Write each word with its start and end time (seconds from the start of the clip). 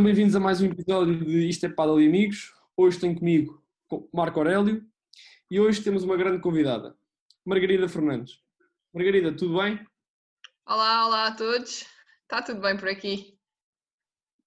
bem-vindos 0.00 0.34
a 0.34 0.40
mais 0.40 0.60
um 0.60 0.66
episódio 0.66 1.22
de 1.22 1.48
Isto 1.48 1.66
é 1.66 1.68
Padel 1.68 2.00
e 2.00 2.06
Amigos. 2.08 2.50
Hoje 2.76 2.98
tenho 2.98 3.14
comigo 3.14 3.62
Marco 4.12 4.40
Aurélio 4.40 4.84
e 5.50 5.60
hoje 5.60 5.82
temos 5.82 6.02
uma 6.02 6.16
grande 6.16 6.40
convidada, 6.40 6.96
Margarida 7.44 7.86
Fernandes. 7.88 8.40
Margarida, 8.92 9.36
tudo 9.36 9.58
bem? 9.58 9.78
Olá, 10.66 11.06
olá 11.06 11.26
a 11.26 11.36
todos. 11.36 11.84
Está 12.22 12.40
tudo 12.42 12.62
bem 12.62 12.76
por 12.76 12.88
aqui? 12.88 13.38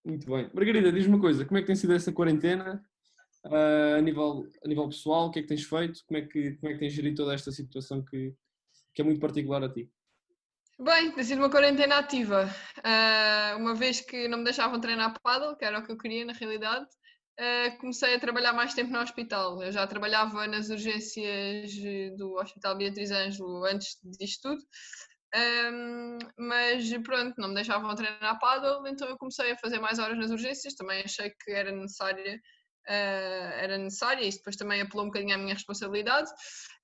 Muito 0.03 0.25
bem. 0.25 0.49
Margarida, 0.51 0.91
diz-me 0.91 1.13
uma 1.13 1.21
coisa, 1.21 1.45
como 1.45 1.59
é 1.59 1.61
que 1.61 1.67
tem 1.67 1.75
sido 1.75 1.93
essa 1.93 2.11
quarentena 2.11 2.83
uh, 3.45 3.97
a, 3.97 4.01
nível, 4.01 4.49
a 4.63 4.67
nível 4.67 4.89
pessoal? 4.89 5.27
O 5.27 5.31
que 5.31 5.39
é 5.39 5.41
que 5.43 5.47
tens 5.47 5.63
feito? 5.63 6.03
Como 6.07 6.17
é 6.17 6.21
que, 6.23 6.55
como 6.55 6.71
é 6.71 6.73
que 6.73 6.79
tens 6.79 6.93
gerido 6.93 7.17
toda 7.17 7.35
esta 7.35 7.51
situação 7.51 8.03
que, 8.03 8.33
que 8.93 9.01
é 9.01 9.05
muito 9.05 9.21
particular 9.21 9.63
a 9.63 9.71
ti? 9.71 9.89
Bem, 10.77 11.11
tem 11.11 11.23
sido 11.23 11.39
uma 11.39 11.49
quarentena 11.49 11.97
ativa. 11.99 12.49
Uh, 12.79 13.57
uma 13.57 13.73
vez 13.73 14.01
que 14.01 14.27
não 14.27 14.39
me 14.39 14.43
deixavam 14.43 14.79
treinar 14.79 15.19
paddle, 15.21 15.55
que 15.55 15.63
era 15.63 15.79
o 15.79 15.83
que 15.83 15.91
eu 15.91 15.97
queria 15.97 16.25
na 16.25 16.33
realidade, 16.33 16.85
uh, 17.39 17.77
comecei 17.79 18.13
a 18.13 18.19
trabalhar 18.19 18.51
mais 18.51 18.73
tempo 18.73 18.91
no 18.91 18.99
hospital. 18.99 19.63
Eu 19.63 19.71
já 19.71 19.87
trabalhava 19.87 20.45
nas 20.47 20.69
urgências 20.69 21.71
do 22.17 22.35
Hospital 22.35 22.77
Beatriz 22.77 23.09
Ângelo 23.09 23.63
antes 23.63 23.97
disto 24.19 24.49
tudo, 24.49 24.61
um, 25.35 26.17
mas 26.37 26.89
pronto, 27.03 27.33
não 27.37 27.49
me 27.49 27.55
deixavam 27.55 27.93
treinar 27.93 28.39
paddle, 28.39 28.87
então 28.87 29.07
eu 29.09 29.17
comecei 29.17 29.51
a 29.51 29.57
fazer 29.57 29.79
mais 29.79 29.99
horas 29.99 30.17
nas 30.17 30.31
urgências. 30.31 30.75
Também 30.75 31.03
achei 31.03 31.29
que 31.29 31.51
era 31.51 31.71
necessária, 31.71 32.39
uh, 32.87 33.53
era 33.59 33.77
necessária, 33.77 34.25
isso 34.25 34.39
depois 34.39 34.55
também 34.55 34.81
apelou 34.81 35.05
um 35.05 35.09
bocadinho 35.09 35.35
à 35.35 35.37
minha 35.37 35.53
responsabilidade. 35.53 36.29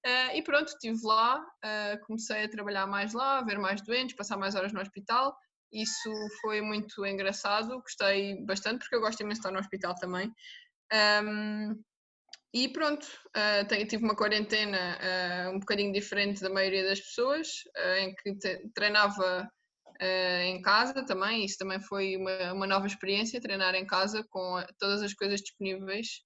Uh, 0.05 0.35
e 0.35 0.41
pronto, 0.41 0.67
estive 0.67 0.99
lá, 1.03 1.39
uh, 1.39 2.05
comecei 2.05 2.43
a 2.43 2.49
trabalhar 2.49 2.87
mais 2.87 3.13
lá, 3.13 3.39
a 3.39 3.43
ver 3.43 3.59
mais 3.59 3.81
doentes, 3.81 4.15
passar 4.15 4.37
mais 4.37 4.55
horas 4.55 4.73
no 4.73 4.81
hospital. 4.81 5.35
Isso 5.71 6.11
foi 6.41 6.61
muito 6.61 7.05
engraçado, 7.05 7.79
gostei 7.79 8.43
bastante, 8.45 8.79
porque 8.79 8.95
eu 8.95 9.01
gosto 9.01 9.21
imenso 9.21 9.41
de 9.41 9.47
estar 9.47 9.51
no 9.51 9.59
hospital 9.59 9.95
também. 9.95 10.33
Um, 11.23 11.81
e 12.53 12.67
pronto, 12.67 13.07
uh, 13.37 13.85
tive 13.87 14.03
uma 14.03 14.15
quarentena 14.15 14.99
um 15.53 15.59
bocadinho 15.59 15.93
diferente 15.93 16.41
da 16.41 16.49
maioria 16.49 16.83
das 16.83 16.99
pessoas, 16.99 17.47
em 17.99 18.13
que 18.15 18.35
treinava 18.75 19.49
em 20.01 20.61
casa 20.61 21.05
também. 21.05 21.45
Isso 21.45 21.57
também 21.57 21.79
foi 21.79 22.17
uma, 22.17 22.53
uma 22.53 22.67
nova 22.67 22.87
experiência, 22.87 23.41
treinar 23.41 23.75
em 23.75 23.85
casa 23.85 24.25
com 24.29 24.63
todas 24.79 25.01
as 25.01 25.13
coisas 25.13 25.41
disponíveis 25.41 26.23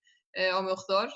ao 0.53 0.63
meu 0.63 0.75
redor. 0.75 1.09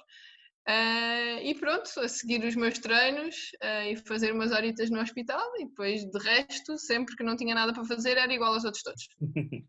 Uh, 0.69 1.41
e 1.41 1.55
pronto, 1.55 1.89
a 1.99 2.07
seguir 2.07 2.45
os 2.45 2.55
meus 2.55 2.77
treinos 2.77 3.35
uh, 3.55 3.89
e 3.89 3.95
fazer 3.95 4.31
umas 4.31 4.51
horitas 4.51 4.91
no 4.91 4.99
hospital 4.99 5.43
e 5.57 5.65
depois 5.65 6.05
de 6.05 6.19
resto, 6.19 6.77
sempre 6.77 7.15
que 7.15 7.23
não 7.23 7.35
tinha 7.35 7.55
nada 7.55 7.73
para 7.73 7.83
fazer, 7.85 8.17
era 8.19 8.31
igual 8.31 8.53
aos 8.53 8.65
outros 8.65 8.83
todos. 8.83 9.09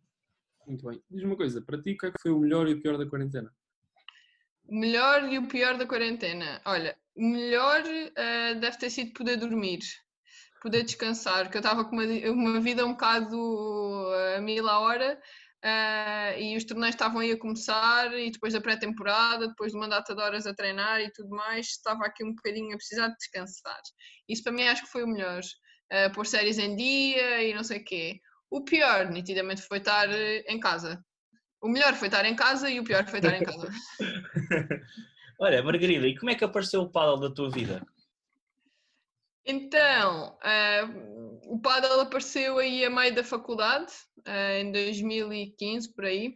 Muito 0.66 0.86
bem. 0.86 1.02
Diz 1.10 1.24
uma 1.24 1.36
coisa, 1.38 1.62
para 1.62 1.80
ti 1.80 1.92
o 1.92 1.96
que 1.96 2.06
é 2.06 2.10
que 2.10 2.20
foi 2.20 2.30
o 2.30 2.38
melhor 2.38 2.68
e 2.68 2.74
o 2.74 2.82
pior 2.82 2.98
da 2.98 3.06
quarentena? 3.06 3.50
O 4.66 4.78
melhor 4.78 5.24
e 5.32 5.38
o 5.38 5.48
pior 5.48 5.78
da 5.78 5.86
quarentena? 5.86 6.60
Olha, 6.66 6.94
o 7.16 7.24
melhor 7.24 7.80
uh, 7.80 8.60
deve 8.60 8.76
ter 8.76 8.90
sido 8.90 9.14
poder 9.14 9.38
dormir, 9.38 9.80
poder 10.60 10.82
descansar, 10.84 11.44
porque 11.44 11.56
eu 11.56 11.60
estava 11.60 11.84
com 11.84 11.96
uma, 11.96 12.04
uma 12.30 12.60
vida 12.60 12.84
um 12.84 12.92
bocado 12.92 13.36
a 14.36 14.40
mil 14.40 14.68
a 14.68 14.78
hora 14.80 15.20
Uh, 15.62 16.40
e 16.40 16.56
os 16.56 16.64
torneios 16.64 16.94
estavam 16.94 17.20
aí 17.20 17.32
a 17.32 17.38
começar 17.38 18.18
e 18.18 18.30
depois 18.30 18.54
da 18.54 18.62
pré-temporada, 18.62 19.46
depois 19.46 19.72
de 19.72 19.76
uma 19.76 19.88
data 19.88 20.14
de 20.14 20.22
horas 20.22 20.46
a 20.46 20.54
treinar 20.54 21.02
e 21.02 21.12
tudo 21.12 21.28
mais, 21.28 21.66
estava 21.66 22.06
aqui 22.06 22.24
um 22.24 22.34
bocadinho 22.34 22.72
a 22.72 22.78
precisar 22.78 23.08
de 23.08 23.16
descansar. 23.16 23.78
Isso 24.26 24.42
para 24.42 24.52
mim 24.52 24.62
acho 24.62 24.84
que 24.84 24.90
foi 24.90 25.04
o 25.04 25.06
melhor. 25.06 25.42
Uh, 25.92 26.10
pôr 26.14 26.24
séries 26.24 26.56
em 26.56 26.74
dia 26.76 27.42
e 27.42 27.52
não 27.52 27.62
sei 27.62 27.80
o 27.80 27.84
quê. 27.84 28.20
O 28.50 28.64
pior, 28.64 29.10
nitidamente, 29.10 29.60
foi 29.60 29.78
estar 29.78 30.10
eh, 30.10 30.44
em 30.48 30.58
casa. 30.58 31.04
O 31.60 31.68
melhor 31.68 31.94
foi 31.94 32.08
estar 32.08 32.24
em 32.24 32.34
casa 32.34 32.70
e 32.70 32.80
o 32.80 32.84
pior 32.84 33.06
foi 33.06 33.18
estar 33.18 33.36
em 33.36 33.44
casa. 33.44 33.68
Olha, 35.38 35.62
Margarida, 35.62 36.06
e 36.06 36.16
como 36.16 36.30
é 36.30 36.34
que 36.34 36.44
apareceu 36.44 36.80
o 36.80 36.90
paddle 36.90 37.20
da 37.20 37.34
tua 37.34 37.50
vida? 37.50 37.86
Então, 39.44 40.36
uh, 40.36 41.54
o 41.54 41.60
paddle 41.60 42.00
apareceu 42.00 42.58
aí 42.58 42.84
a 42.84 42.90
meio 42.90 43.14
da 43.14 43.24
faculdade, 43.24 43.92
uh, 44.26 44.60
em 44.60 44.70
2015, 44.70 45.94
por 45.94 46.04
aí, 46.04 46.34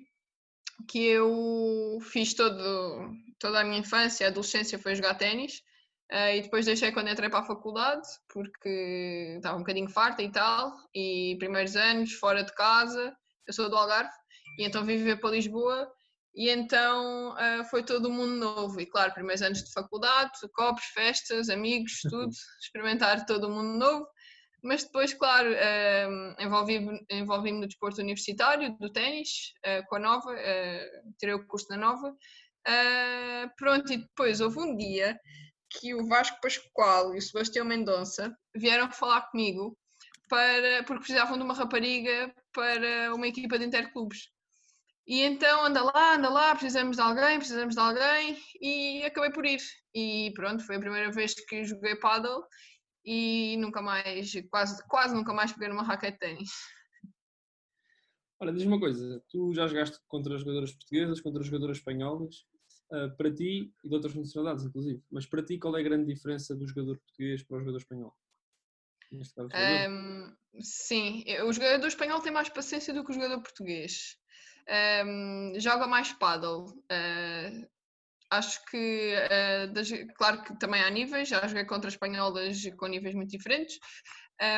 que 0.88 1.04
eu 1.06 1.98
fiz 2.02 2.34
todo, 2.34 3.12
toda 3.38 3.60
a 3.60 3.64
minha 3.64 3.80
infância, 3.80 4.26
a 4.26 4.30
adolescência 4.30 4.78
foi 4.78 4.94
jogar 4.94 5.14
ténis, 5.14 5.62
uh, 6.12 6.34
e 6.34 6.42
depois 6.42 6.66
deixei 6.66 6.92
quando 6.92 7.10
entrei 7.10 7.28
para 7.28 7.40
a 7.40 7.46
faculdade, 7.46 8.06
porque 8.32 9.34
estava 9.36 9.56
um 9.56 9.60
bocadinho 9.60 9.88
farta 9.88 10.22
e 10.22 10.32
tal, 10.32 10.72
e 10.94 11.36
primeiros 11.38 11.76
anos, 11.76 12.12
fora 12.14 12.42
de 12.42 12.54
casa, 12.54 13.14
eu 13.46 13.52
sou 13.52 13.68
do 13.68 13.76
Algarve, 13.76 14.10
e 14.58 14.64
então 14.64 14.84
vim 14.84 14.96
viver 14.96 15.20
para 15.20 15.30
Lisboa, 15.30 15.92
e 16.34 16.50
então 16.50 17.32
uh, 17.32 17.64
foi 17.70 17.84
todo 17.84 18.10
mundo 18.10 18.34
novo. 18.34 18.80
E 18.80 18.86
claro, 18.86 19.14
primeiros 19.14 19.42
anos 19.42 19.62
de 19.62 19.72
faculdade, 19.72 20.32
copos, 20.52 20.84
festas, 20.86 21.48
amigos, 21.48 22.00
tudo, 22.10 22.30
experimentar 22.60 23.24
todo 23.24 23.48
mundo 23.48 23.78
novo. 23.78 24.06
Mas 24.62 24.82
depois, 24.82 25.14
claro, 25.14 25.50
uh, 25.50 26.42
envolvi-me 26.42 27.04
envolvi 27.10 27.52
no 27.52 27.66
desporto 27.66 28.00
universitário, 28.00 28.76
do 28.78 28.90
ténis, 28.90 29.52
uh, 29.64 29.86
com 29.86 29.96
a 29.96 29.98
Nova, 29.98 30.34
tirei 31.18 31.34
o 31.34 31.46
curso 31.46 31.68
da 31.68 31.76
Nova. 31.76 32.16
pronto, 33.56 33.92
e 33.92 33.98
depois 33.98 34.40
houve 34.40 34.58
um 34.58 34.76
dia 34.76 35.18
que 35.70 35.94
o 35.94 36.06
Vasco 36.08 36.40
Pascoal 36.40 37.14
e 37.14 37.18
o 37.18 37.22
Sebastião 37.22 37.64
Mendonça 37.64 38.36
vieram 38.56 38.90
falar 38.90 39.22
comigo 39.30 39.76
para, 40.28 40.82
porque 40.84 41.04
precisavam 41.04 41.36
de 41.36 41.44
uma 41.44 41.54
rapariga 41.54 42.34
para 42.52 43.14
uma 43.14 43.26
equipa 43.26 43.58
de 43.58 43.66
interclubes. 43.66 44.33
E 45.06 45.20
então 45.20 45.66
anda 45.66 45.82
lá, 45.82 46.14
anda 46.14 46.30
lá, 46.30 46.54
precisamos 46.54 46.96
de 46.96 47.02
alguém, 47.02 47.36
precisamos 47.36 47.74
de 47.74 47.80
alguém 47.80 48.38
e 48.60 49.02
acabei 49.04 49.30
por 49.30 49.44
ir. 49.44 49.60
E 49.94 50.32
pronto, 50.34 50.64
foi 50.64 50.76
a 50.76 50.80
primeira 50.80 51.10
vez 51.10 51.34
que 51.34 51.64
joguei 51.64 51.94
paddle 51.96 52.42
e 53.04 53.56
nunca 53.58 53.82
mais, 53.82 54.32
quase, 54.50 54.82
quase 54.88 55.14
nunca 55.14 55.34
mais 55.34 55.52
peguei 55.52 55.68
numa 55.68 55.82
raquete 55.82 56.14
de 56.14 56.18
ténis. 56.20 56.50
Olha, 58.40 58.52
diz 58.52 58.64
uma 58.64 58.80
coisa, 58.80 59.22
tu 59.28 59.52
já 59.52 59.66
jogaste 59.66 59.98
contra 60.08 60.38
jogadoras 60.38 60.72
portuguesas, 60.72 61.20
contra 61.20 61.42
jogadoras 61.42 61.76
espanholas, 61.76 62.46
uh, 62.90 63.14
para 63.16 63.32
ti, 63.32 63.72
e 63.84 63.88
de 63.88 63.94
outras 63.94 64.14
nacionalidades 64.14 64.64
inclusive, 64.64 65.02
mas 65.10 65.26
para 65.26 65.44
ti 65.44 65.58
qual 65.58 65.76
é 65.76 65.80
a 65.80 65.84
grande 65.84 66.12
diferença 66.12 66.56
do 66.56 66.66
jogador 66.66 66.98
português 66.98 67.42
para 67.42 67.56
o 67.56 67.60
jogador 67.60 67.78
espanhol? 67.78 68.16
Caso, 69.34 69.48
um, 69.90 70.34
sim, 70.60 71.24
o 71.46 71.52
jogador 71.52 71.86
espanhol 71.86 72.20
tem 72.20 72.32
mais 72.32 72.48
paciência 72.48 72.92
do 72.92 73.04
que 73.04 73.12
o 73.12 73.14
jogador 73.14 73.40
português 73.40 74.18
um, 75.06 75.52
joga 75.56 75.86
mais 75.86 76.12
paddle. 76.12 76.66
Uh, 76.90 77.66
acho 78.30 78.64
que, 78.66 79.14
uh, 79.14 79.72
das, 79.72 79.88
claro 80.16 80.42
que 80.42 80.58
também 80.58 80.82
há 80.82 80.90
níveis, 80.90 81.28
já 81.28 81.46
joguei 81.46 81.64
contra 81.64 81.88
espanholas 81.88 82.62
com 82.76 82.86
níveis 82.86 83.14
muito 83.14 83.30
diferentes, 83.30 83.78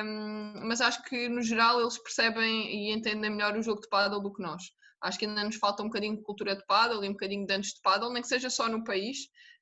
um, 0.04 0.66
mas 0.66 0.80
acho 0.80 1.02
que 1.04 1.28
no 1.28 1.42
geral 1.42 1.80
eles 1.80 1.98
percebem 1.98 2.66
e 2.74 2.92
entendem 2.92 3.30
melhor 3.30 3.56
o 3.56 3.62
jogo 3.62 3.80
de 3.80 3.88
paddle 3.88 4.22
do 4.22 4.32
que 4.32 4.42
nós. 4.42 4.62
Acho 5.02 5.18
que 5.18 5.26
ainda 5.26 5.44
nos 5.44 5.56
falta 5.56 5.82
um 5.82 5.86
bocadinho 5.86 6.16
de 6.16 6.22
cultura 6.22 6.56
de 6.56 6.64
paddle 6.66 7.04
e 7.04 7.08
um 7.08 7.12
bocadinho 7.12 7.46
de 7.46 7.52
antes 7.52 7.74
de 7.74 7.80
paddle, 7.82 8.12
nem 8.12 8.22
que 8.22 8.28
seja 8.28 8.48
só 8.48 8.68
no 8.68 8.82
país, 8.82 9.18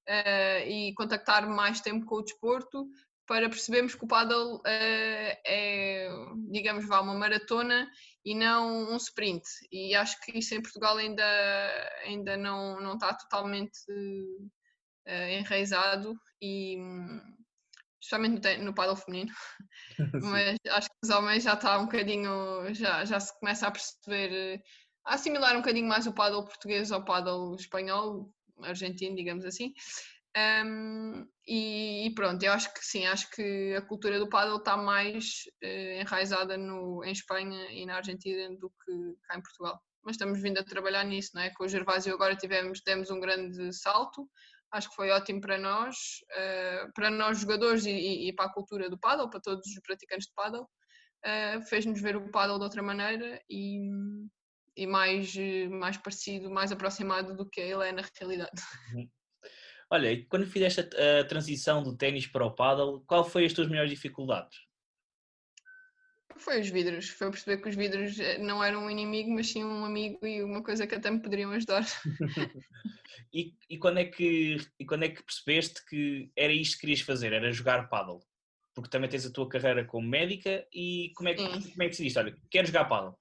uh, 0.08 0.68
e 0.68 0.94
contactar 0.94 1.48
mais 1.48 1.80
tempo 1.80 2.06
com 2.06 2.16
o 2.16 2.22
desporto 2.22 2.86
para 3.26 3.48
percebermos 3.48 3.94
que 3.94 4.04
o 4.04 4.08
paddle 4.08 4.56
uh, 4.56 4.62
é, 4.66 6.08
digamos, 6.50 6.86
vá 6.86 7.00
uma 7.00 7.14
maratona 7.14 7.90
e 8.24 8.34
não 8.34 8.92
um 8.92 8.96
sprint. 8.96 9.44
E 9.72 9.94
acho 9.94 10.20
que 10.20 10.38
isso 10.38 10.54
em 10.54 10.62
Portugal 10.62 10.96
ainda, 10.96 11.24
ainda 12.04 12.36
não, 12.36 12.80
não 12.80 12.94
está 12.94 13.14
totalmente 13.14 13.78
uh, 13.90 15.28
enraizado 15.30 16.14
e 16.40 16.78
especialmente 18.00 18.58
no, 18.58 18.66
no 18.66 18.74
paddle 18.74 18.96
feminino, 18.96 19.32
mas 20.22 20.58
acho 20.68 20.88
que 20.88 20.96
os 21.04 21.10
homens 21.10 21.42
já 21.44 21.54
está 21.54 21.78
um 21.78 21.86
bocadinho, 21.86 22.74
já, 22.74 23.04
já 23.04 23.18
se 23.18 23.38
começa 23.40 23.66
a 23.66 23.70
perceber, 23.70 24.62
a 25.06 25.14
assimilar 25.14 25.54
um 25.54 25.60
bocadinho 25.60 25.88
mais 25.88 26.06
o 26.06 26.12
paddle 26.12 26.44
português 26.44 26.92
ao 26.92 27.04
paddle 27.04 27.54
espanhol, 27.56 28.30
argentino, 28.62 29.16
digamos 29.16 29.44
assim. 29.44 29.72
Um, 30.36 31.28
e, 31.46 32.06
e, 32.06 32.14
pronto, 32.14 32.42
eu 32.42 32.52
acho 32.52 32.72
que 32.74 32.84
sim, 32.84 33.06
acho 33.06 33.30
que 33.30 33.74
a 33.74 33.82
cultura 33.82 34.18
do 34.18 34.28
paddle 34.28 34.58
está 34.58 34.76
mais 34.76 35.44
uh, 35.62 36.00
enraizada 36.00 36.56
no, 36.56 37.04
em 37.04 37.12
Espanha 37.12 37.70
e 37.70 37.86
na 37.86 37.96
Argentina 37.96 38.48
do 38.58 38.68
que 38.70 39.16
cá 39.24 39.36
em 39.36 39.42
Portugal. 39.42 39.80
Mas 40.02 40.14
estamos 40.14 40.40
vindo 40.40 40.58
a 40.58 40.64
trabalhar 40.64 41.04
nisso, 41.04 41.30
não 41.34 41.42
é? 41.42 41.50
Com 41.50 41.64
o 41.64 41.68
Gervásio 41.68 42.12
agora 42.12 42.34
tivemos, 42.34 42.82
demos 42.84 43.10
um 43.10 43.20
grande 43.20 43.72
salto, 43.72 44.28
acho 44.72 44.90
que 44.90 44.96
foi 44.96 45.10
ótimo 45.10 45.40
para 45.40 45.56
nós, 45.56 45.96
uh, 46.32 46.92
para 46.94 47.10
nós 47.10 47.38
jogadores 47.38 47.86
e, 47.86 48.28
e, 48.28 48.32
para 48.32 48.46
a 48.46 48.52
cultura 48.52 48.90
do 48.90 48.98
paddle, 48.98 49.30
para 49.30 49.40
todos 49.40 49.64
os 49.66 49.80
praticantes 49.82 50.26
de 50.26 50.34
paddle, 50.34 50.64
uh, 50.64 51.62
fez-nos 51.68 52.00
ver 52.00 52.16
o 52.16 52.30
paddle 52.32 52.58
de 52.58 52.64
outra 52.64 52.82
maneira 52.82 53.40
e, 53.48 53.88
e 54.76 54.86
mais, 54.86 55.32
mais 55.70 55.96
parecido, 55.96 56.50
mais 56.50 56.72
aproximado 56.72 57.36
do 57.36 57.48
que 57.48 57.60
ele 57.60 57.88
é 57.88 57.92
na 57.92 58.02
realidade. 58.18 58.60
Olha, 59.94 60.26
quando 60.28 60.44
fizeste 60.44 60.80
a, 60.80 61.20
a 61.20 61.24
transição 61.24 61.80
do 61.80 61.96
ténis 61.96 62.26
para 62.26 62.44
o 62.44 62.50
paddle, 62.50 63.04
qual 63.06 63.24
foi 63.24 63.44
as 63.44 63.52
tuas 63.52 63.68
maiores 63.68 63.92
dificuldades? 63.92 64.58
Foi 66.36 66.60
os 66.60 66.68
vidros. 66.68 67.10
Foi 67.10 67.30
perceber 67.30 67.62
que 67.62 67.68
os 67.68 67.76
vidros 67.76 68.18
eh, 68.18 68.38
não 68.38 68.62
eram 68.62 68.86
um 68.86 68.90
inimigo, 68.90 69.30
mas 69.30 69.50
sim 69.50 69.62
um 69.62 69.84
amigo 69.84 70.26
e 70.26 70.42
uma 70.42 70.64
coisa 70.64 70.84
que 70.84 70.96
até 70.96 71.12
me 71.12 71.22
poderiam 71.22 71.52
ajudar. 71.52 71.86
e, 73.32 73.54
e, 73.70 73.78
quando 73.78 73.98
é 73.98 74.04
que, 74.04 74.56
e 74.80 74.84
quando 74.84 75.04
é 75.04 75.10
que 75.10 75.22
percebeste 75.22 75.86
que 75.86 76.28
era 76.36 76.52
isto 76.52 76.74
que 76.74 76.80
querias 76.80 77.00
fazer? 77.00 77.32
Era 77.32 77.52
jogar 77.52 77.88
paddle? 77.88 78.18
Porque 78.74 78.90
também 78.90 79.08
tens 79.08 79.24
a 79.24 79.32
tua 79.32 79.48
carreira 79.48 79.84
como 79.84 80.08
médica 80.08 80.66
e 80.74 81.12
como 81.14 81.28
é 81.28 81.34
que, 81.34 81.44
como 81.44 81.54
é 81.54 81.84
que 81.84 81.90
decidiste? 81.90 82.18
Olha, 82.18 82.36
quero 82.50 82.66
jogar 82.66 82.86
paddle. 82.86 83.16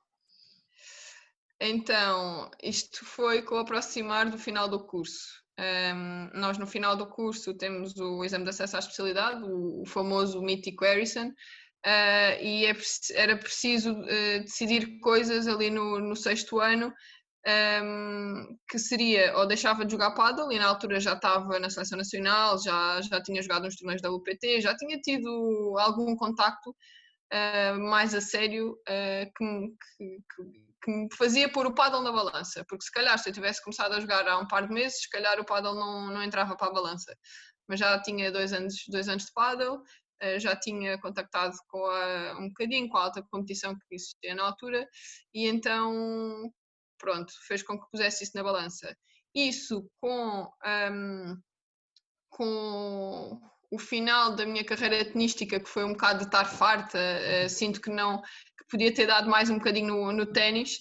Então, 1.62 2.50
isto 2.64 3.06
foi 3.06 3.44
com 3.44 3.56
o 3.56 3.60
aproximar 3.60 4.28
do 4.28 4.40
final 4.40 4.68
do 4.68 4.84
curso. 4.84 5.43
Um, 5.60 6.30
nós, 6.40 6.58
no 6.58 6.66
final 6.66 6.96
do 6.96 7.08
curso, 7.08 7.54
temos 7.54 7.96
o 7.98 8.24
exame 8.24 8.44
de 8.44 8.50
acesso 8.50 8.76
à 8.76 8.80
especialidade, 8.80 9.44
o, 9.44 9.84
o 9.84 9.86
famoso 9.86 10.42
mítico 10.42 10.84
Harrison, 10.84 11.28
uh, 11.28 12.42
e 12.42 12.66
é, 12.66 12.76
era 13.14 13.38
preciso 13.38 13.92
uh, 13.92 14.40
decidir 14.42 15.00
coisas 15.00 15.48
ali 15.48 15.70
no, 15.70 16.00
no 16.00 16.16
sexto 16.16 16.60
ano, 16.60 16.92
um, 17.84 18.58
que 18.70 18.80
seria 18.80 19.38
ou 19.38 19.46
deixava 19.46 19.86
de 19.86 19.92
jogar 19.92 20.16
paddle, 20.16 20.52
e 20.52 20.58
na 20.58 20.68
altura 20.68 21.00
já 21.00 21.14
estava 21.14 21.60
na 21.60 21.70
seleção 21.70 21.98
nacional, 21.98 22.58
já, 22.62 23.02
já 23.02 23.22
tinha 23.22 23.42
jogado 23.42 23.66
nos 23.66 23.76
torneios 23.76 24.02
da 24.02 24.12
UPT, 24.12 24.62
já 24.62 24.76
tinha 24.76 25.00
tido 25.00 25.76
algum 25.78 26.16
contacto 26.16 26.76
uh, 27.34 27.80
mais 27.80 28.14
a 28.14 28.22
sério 28.22 28.78
que, 28.86 29.68
que, 29.98 30.18
que 30.36 30.64
que 30.84 30.92
me 30.92 31.08
fazia 31.16 31.50
pôr 31.50 31.66
o 31.66 31.74
paddle 31.74 32.02
na 32.02 32.12
balança, 32.12 32.66
porque 32.68 32.84
se 32.84 32.92
calhar 32.92 33.18
se 33.18 33.30
eu 33.30 33.34
tivesse 33.34 33.64
começado 33.64 33.94
a 33.94 34.00
jogar 34.00 34.28
há 34.28 34.38
um 34.38 34.48
par 34.48 34.68
de 34.68 34.74
meses, 34.74 35.02
se 35.02 35.10
calhar 35.10 35.40
o 35.40 35.46
paddle 35.46 35.76
não, 35.76 36.08
não 36.08 36.22
entrava 36.22 36.58
para 36.58 36.68
a 36.68 36.74
balança. 36.74 37.16
Mas 37.68 37.80
já 37.80 38.02
tinha 38.02 38.32
dois 38.32 38.52
anos, 38.52 38.76
dois 38.90 39.08
anos 39.08 39.24
de 39.26 39.32
paddle, 39.34 39.82
eh, 40.20 40.40
já 40.40 40.56
tinha 40.56 41.00
contactado 41.00 41.56
com 41.70 41.86
a, 41.86 42.38
um 42.38 42.50
bocadinho 42.50 42.90
com 42.90 42.98
a 42.98 43.04
alta 43.04 43.24
competição 43.32 43.74
que 43.74 43.96
existia 43.96 44.36
na 44.36 44.44
altura, 44.44 44.86
e 45.34 45.48
então, 45.48 46.52
pronto, 46.98 47.32
fez 47.48 47.64
com 47.64 47.80
que 47.80 47.90
pusesse 47.90 48.26
isso 48.26 48.34
na 48.36 48.44
balança. 48.44 48.94
Isso 49.34 49.90
com, 50.02 50.52
um, 50.92 51.38
com 52.30 53.42
o 53.74 53.80
final 53.80 54.36
da 54.36 54.46
minha 54.46 54.64
carreira 54.64 55.04
tenística, 55.04 55.60
que 55.60 55.68
foi 55.68 55.84
um 55.84 55.94
bocado 55.94 56.20
de 56.20 56.26
estar 56.26 56.46
farta, 56.46 57.00
uh, 57.00 57.50
sinto 57.50 57.82
que 57.82 57.90
não 57.90 58.22
que 58.22 58.68
podia 58.70 58.94
ter 58.94 59.08
dado 59.08 59.28
mais 59.28 59.50
um 59.50 59.58
bocadinho 59.58 59.88
no, 59.88 60.12
no 60.12 60.26
ténis. 60.28 60.78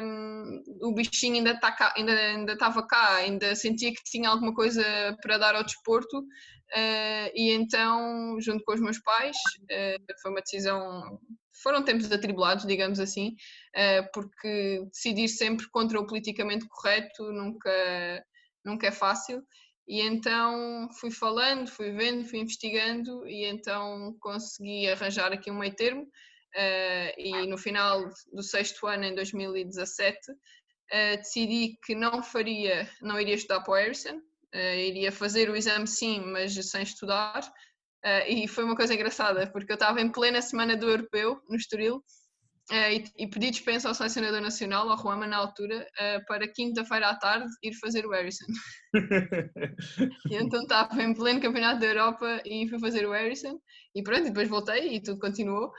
Um, 0.00 0.62
o 0.82 0.94
bichinho 0.94 1.36
ainda, 1.36 1.58
tá 1.58 1.72
cá, 1.72 1.92
ainda, 1.96 2.12
ainda 2.12 2.52
estava 2.52 2.86
cá, 2.86 3.16
ainda 3.16 3.56
sentia 3.56 3.92
que 3.92 4.02
tinha 4.04 4.28
alguma 4.28 4.54
coisa 4.54 4.84
para 5.20 5.38
dar 5.38 5.56
ao 5.56 5.64
desporto, 5.64 6.18
uh, 6.18 7.30
e 7.34 7.50
então, 7.50 8.40
junto 8.40 8.62
com 8.64 8.72
os 8.72 8.80
meus 8.80 9.00
pais, 9.00 9.36
uh, 9.62 10.20
foi 10.20 10.30
uma 10.30 10.40
decisão. 10.40 11.18
Foram 11.60 11.84
tempos 11.84 12.10
atribulados, 12.10 12.66
digamos 12.66 12.98
assim, 12.98 13.36
porque 14.12 14.80
decidir 14.90 15.28
sempre 15.28 15.68
contra 15.70 16.00
o 16.00 16.06
politicamente 16.06 16.66
correto 16.66 17.30
nunca, 17.30 17.70
nunca 18.64 18.88
é 18.88 18.90
fácil. 18.90 19.44
E 19.86 20.00
então 20.00 20.88
fui 21.00 21.10
falando, 21.10 21.68
fui 21.68 21.90
vendo, 21.92 22.24
fui 22.24 22.38
investigando 22.38 23.26
e 23.26 23.44
então 23.44 24.16
consegui 24.20 24.88
arranjar 24.88 25.32
aqui 25.32 25.50
um 25.50 25.58
meio 25.58 25.74
termo. 25.74 26.02
Uh, 26.02 27.12
e 27.18 27.46
no 27.46 27.56
final 27.56 28.10
do 28.32 28.42
sexto 28.42 28.86
ano, 28.86 29.04
em 29.04 29.14
2017, 29.14 30.30
uh, 30.30 30.34
eh, 30.90 31.16
decidi 31.16 31.78
que 31.82 31.94
não 31.94 32.22
faria, 32.22 32.88
não 33.00 33.18
iria 33.18 33.34
estudar 33.34 33.62
para 33.62 33.72
o 33.72 33.74
Harrison, 33.74 34.18
uh, 34.18 34.76
iria 34.76 35.10
fazer 35.10 35.48
o 35.48 35.56
exame 35.56 35.86
sim, 35.86 36.20
mas 36.20 36.52
sem 36.54 36.82
estudar. 36.82 37.50
e 38.28 38.46
foi 38.48 38.64
uma 38.64 38.76
coisa 38.76 38.94
engraçada, 38.94 39.50
porque 39.50 39.72
eu 39.72 39.76
estava 39.76 40.00
em 40.00 40.10
plena 40.10 40.42
semana 40.42 40.76
do 40.76 40.90
europeu, 40.90 41.40
no 41.48 41.56
Estoril, 41.56 42.04
e, 42.70 43.04
e, 43.18 43.26
pedi 43.28 43.50
dispensa 43.50 43.88
ao 43.88 43.94
selecionador 43.94 44.40
nacional, 44.40 44.88
ao 44.88 44.96
Ruama, 44.96 45.26
na 45.26 45.36
altura, 45.36 45.86
uh, 46.00 46.24
para 46.26 46.46
quinta-feira 46.46 47.08
à 47.08 47.16
tarde 47.16 47.50
ir 47.62 47.74
fazer 47.74 48.06
o 48.06 48.10
Harrison. 48.10 48.46
e 50.30 50.36
então 50.36 50.62
estava 50.62 51.02
em 51.02 51.14
pleno 51.14 51.40
campeonato 51.40 51.80
da 51.80 51.86
Europa 51.86 52.40
e 52.44 52.68
fui 52.68 52.78
fazer 52.78 53.06
o 53.06 53.12
Harrison. 53.12 53.58
E 53.94 54.02
pronto, 54.02 54.22
e 54.22 54.30
depois 54.30 54.48
voltei 54.48 54.94
e 54.94 55.02
tudo 55.02 55.18
continuou. 55.18 55.72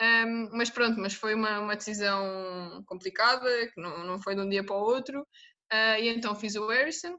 Um, 0.00 0.50
mas 0.56 0.70
pronto, 0.70 0.98
mas 1.00 1.14
foi 1.14 1.34
uma, 1.34 1.60
uma 1.60 1.76
decisão 1.76 2.82
complicada, 2.86 3.48
que 3.72 3.80
não, 3.80 4.04
não 4.04 4.20
foi 4.20 4.34
de 4.34 4.40
um 4.40 4.48
dia 4.48 4.64
para 4.64 4.76
o 4.76 4.80
outro. 4.80 5.20
Uh, 5.72 6.00
e 6.00 6.08
então 6.08 6.34
fiz 6.34 6.56
o 6.56 6.66
Harrison 6.66 7.16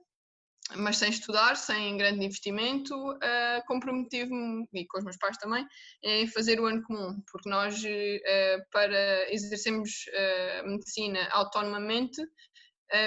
mas 0.76 0.98
sem 0.98 1.10
estudar, 1.10 1.56
sem 1.56 1.98
grande 1.98 2.26
investimento, 2.26 2.94
uh, 2.96 3.66
comprometi-me, 3.68 4.68
e 4.74 4.86
com 4.86 5.00
os 5.00 5.04
meus 5.04 5.18
pais 5.18 5.38
também, 5.38 5.66
em 6.04 6.28
fazer 6.28 6.60
o 6.60 6.66
ano 6.66 6.84
comum, 6.84 7.22
porque 7.32 7.50
nós, 7.50 7.84
uh, 7.84 8.70
para 8.72 9.34
exercermos 9.34 9.90
uh, 10.08 10.68
medicina 10.68 11.28
autonomamente, 11.32 12.22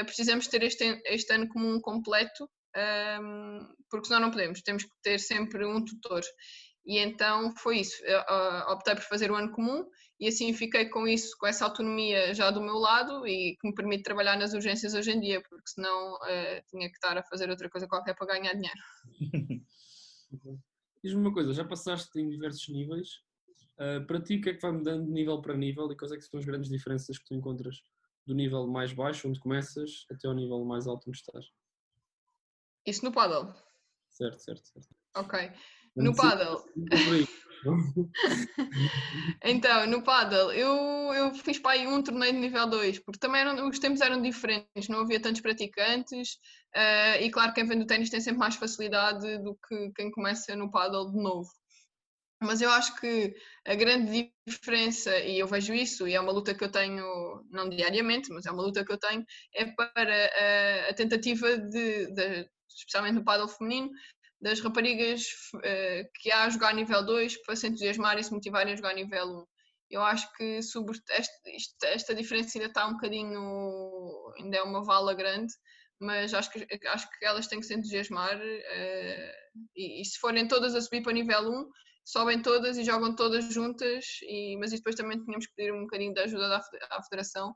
precisamos 0.04 0.46
ter 0.46 0.62
este, 0.62 1.02
este 1.06 1.32
ano 1.32 1.48
comum 1.48 1.80
completo, 1.80 2.48
um, 3.20 3.66
porque 3.90 4.06
senão 4.06 4.20
não 4.20 4.30
podemos, 4.30 4.62
temos 4.62 4.84
que 4.84 4.92
ter 5.02 5.18
sempre 5.18 5.66
um 5.66 5.84
tutor. 5.84 6.22
E 6.86 7.00
então 7.00 7.52
foi 7.56 7.78
isso, 7.78 7.96
optei 8.68 8.94
por 8.94 9.02
fazer 9.02 9.32
o 9.32 9.34
ano 9.34 9.50
comum 9.50 9.84
e 10.22 10.28
assim 10.28 10.54
fiquei 10.54 10.88
com 10.88 11.08
isso, 11.08 11.36
com 11.36 11.48
essa 11.48 11.64
autonomia 11.64 12.32
já 12.32 12.48
do 12.48 12.62
meu 12.62 12.76
lado 12.76 13.26
e 13.26 13.56
que 13.60 13.66
me 13.66 13.74
permite 13.74 14.04
trabalhar 14.04 14.38
nas 14.38 14.52
urgências 14.54 14.94
hoje 14.94 15.10
em 15.10 15.18
dia, 15.18 15.42
porque 15.42 15.68
senão 15.68 16.14
uh, 16.14 16.62
tinha 16.70 16.88
que 16.88 16.94
estar 16.94 17.18
a 17.18 17.24
fazer 17.24 17.50
outra 17.50 17.68
coisa 17.68 17.88
qualquer 17.88 18.14
para 18.14 18.28
ganhar 18.28 18.54
dinheiro. 18.54 18.80
Diz-me 21.02 21.22
uma 21.22 21.34
coisa, 21.34 21.52
já 21.52 21.64
passaste 21.64 22.20
em 22.20 22.28
diversos 22.30 22.68
níveis, 22.68 23.08
uh, 23.80 24.06
para 24.06 24.22
ti 24.22 24.36
o 24.36 24.40
que 24.40 24.50
é 24.50 24.54
que 24.54 24.62
vai 24.62 24.70
mudando 24.70 25.06
de 25.06 25.10
nível 25.10 25.42
para 25.42 25.56
nível 25.56 25.90
e 25.90 25.96
quais 25.96 26.12
é 26.12 26.16
que 26.16 26.22
são 26.22 26.38
as 26.38 26.46
grandes 26.46 26.70
diferenças 26.70 27.18
que 27.18 27.24
tu 27.24 27.34
encontras 27.34 27.82
do 28.24 28.32
nível 28.32 28.64
mais 28.68 28.92
baixo, 28.92 29.28
onde 29.28 29.40
começas, 29.40 30.06
até 30.08 30.28
ao 30.28 30.34
nível 30.34 30.64
mais 30.64 30.86
alto 30.86 31.08
onde 31.08 31.18
estás? 31.18 31.46
Isso 32.86 33.04
no 33.04 33.10
paddle? 33.10 33.52
Certo, 34.08 34.38
certo, 34.38 34.68
certo. 34.68 34.88
Ok. 35.16 35.50
No 35.96 36.14
paddle. 36.14 36.62
então, 39.44 39.86
no 39.86 40.02
paddle, 40.02 40.52
eu, 40.52 41.14
eu 41.14 41.34
fiz 41.34 41.58
para 41.58 41.72
aí 41.72 41.86
um 41.86 42.02
torneio 42.02 42.32
de 42.32 42.38
nível 42.38 42.66
2, 42.68 42.98
porque 43.00 43.18
também 43.18 43.42
eram, 43.42 43.68
os 43.68 43.78
tempos 43.78 44.00
eram 44.00 44.20
diferentes, 44.20 44.88
não 44.88 45.00
havia 45.00 45.20
tantos 45.20 45.40
praticantes, 45.40 46.38
uh, 46.74 47.20
e 47.20 47.30
claro, 47.30 47.52
quem 47.52 47.64
vem 47.66 47.78
do 47.78 47.86
ténis 47.86 48.10
tem 48.10 48.20
sempre 48.20 48.40
mais 48.40 48.56
facilidade 48.56 49.38
do 49.38 49.56
que 49.68 49.92
quem 49.94 50.10
começa 50.10 50.56
no 50.56 50.70
paddle 50.70 51.12
de 51.12 51.22
novo. 51.22 51.48
Mas 52.42 52.60
eu 52.60 52.70
acho 52.70 52.96
que 52.96 53.32
a 53.64 53.74
grande 53.76 54.32
diferença, 54.44 55.16
e 55.20 55.38
eu 55.38 55.46
vejo 55.46 55.72
isso, 55.72 56.08
e 56.08 56.14
é 56.14 56.20
uma 56.20 56.32
luta 56.32 56.52
que 56.52 56.64
eu 56.64 56.72
tenho, 56.72 57.44
não 57.50 57.68
diariamente, 57.68 58.32
mas 58.32 58.44
é 58.46 58.50
uma 58.50 58.64
luta 58.64 58.84
que 58.84 58.92
eu 58.92 58.98
tenho, 58.98 59.24
é 59.54 59.66
para 59.66 60.12
a, 60.86 60.90
a 60.90 60.94
tentativa 60.94 61.56
de, 61.56 62.12
de, 62.12 62.50
especialmente 62.68 63.14
no 63.14 63.24
paddle 63.24 63.46
feminino, 63.46 63.90
das 64.42 64.60
raparigas 64.60 65.22
uh, 65.54 66.10
que 66.20 66.30
há 66.32 66.44
a 66.44 66.50
jogar 66.50 66.74
nível 66.74 67.04
2 67.06 67.42
para 67.44 67.54
se 67.54 67.68
entusiasmarem 67.68 68.20
e 68.20 68.24
se 68.24 68.32
motivarem 68.32 68.72
a 68.72 68.76
jogar 68.76 68.94
nível 68.94 69.26
1. 69.26 69.46
Eu 69.90 70.02
acho 70.02 70.30
que 70.34 70.60
sobre 70.62 70.98
esta, 71.10 71.32
esta 71.84 72.14
diferença 72.14 72.58
ainda 72.58 72.68
está 72.68 72.86
um 72.86 72.94
bocadinho, 72.94 74.34
ainda 74.38 74.56
é 74.56 74.62
uma 74.62 74.82
vala 74.82 75.14
grande, 75.14 75.52
mas 76.00 76.34
acho 76.34 76.50
que, 76.50 76.66
acho 76.88 77.08
que 77.08 77.24
elas 77.24 77.46
têm 77.46 77.60
que 77.60 77.66
se 77.66 77.74
entusiasmar 77.74 78.36
uh, 78.36 79.62
e, 79.76 80.00
e, 80.00 80.04
se 80.04 80.18
forem 80.18 80.48
todas 80.48 80.74
a 80.74 80.80
subir 80.80 81.02
para 81.02 81.12
nível 81.12 81.48
1, 81.48 81.70
sobem 82.04 82.42
todas 82.42 82.76
e 82.76 82.84
jogam 82.84 83.14
todas 83.14 83.44
juntas, 83.52 84.04
e, 84.22 84.56
mas 84.58 84.72
depois 84.72 84.96
também 84.96 85.22
tínhamos 85.22 85.46
que 85.46 85.54
pedir 85.54 85.72
um 85.72 85.82
bocadinho 85.82 86.14
de 86.14 86.20
ajuda 86.20 86.48
da, 86.48 86.60
à 86.90 87.02
federação, 87.04 87.54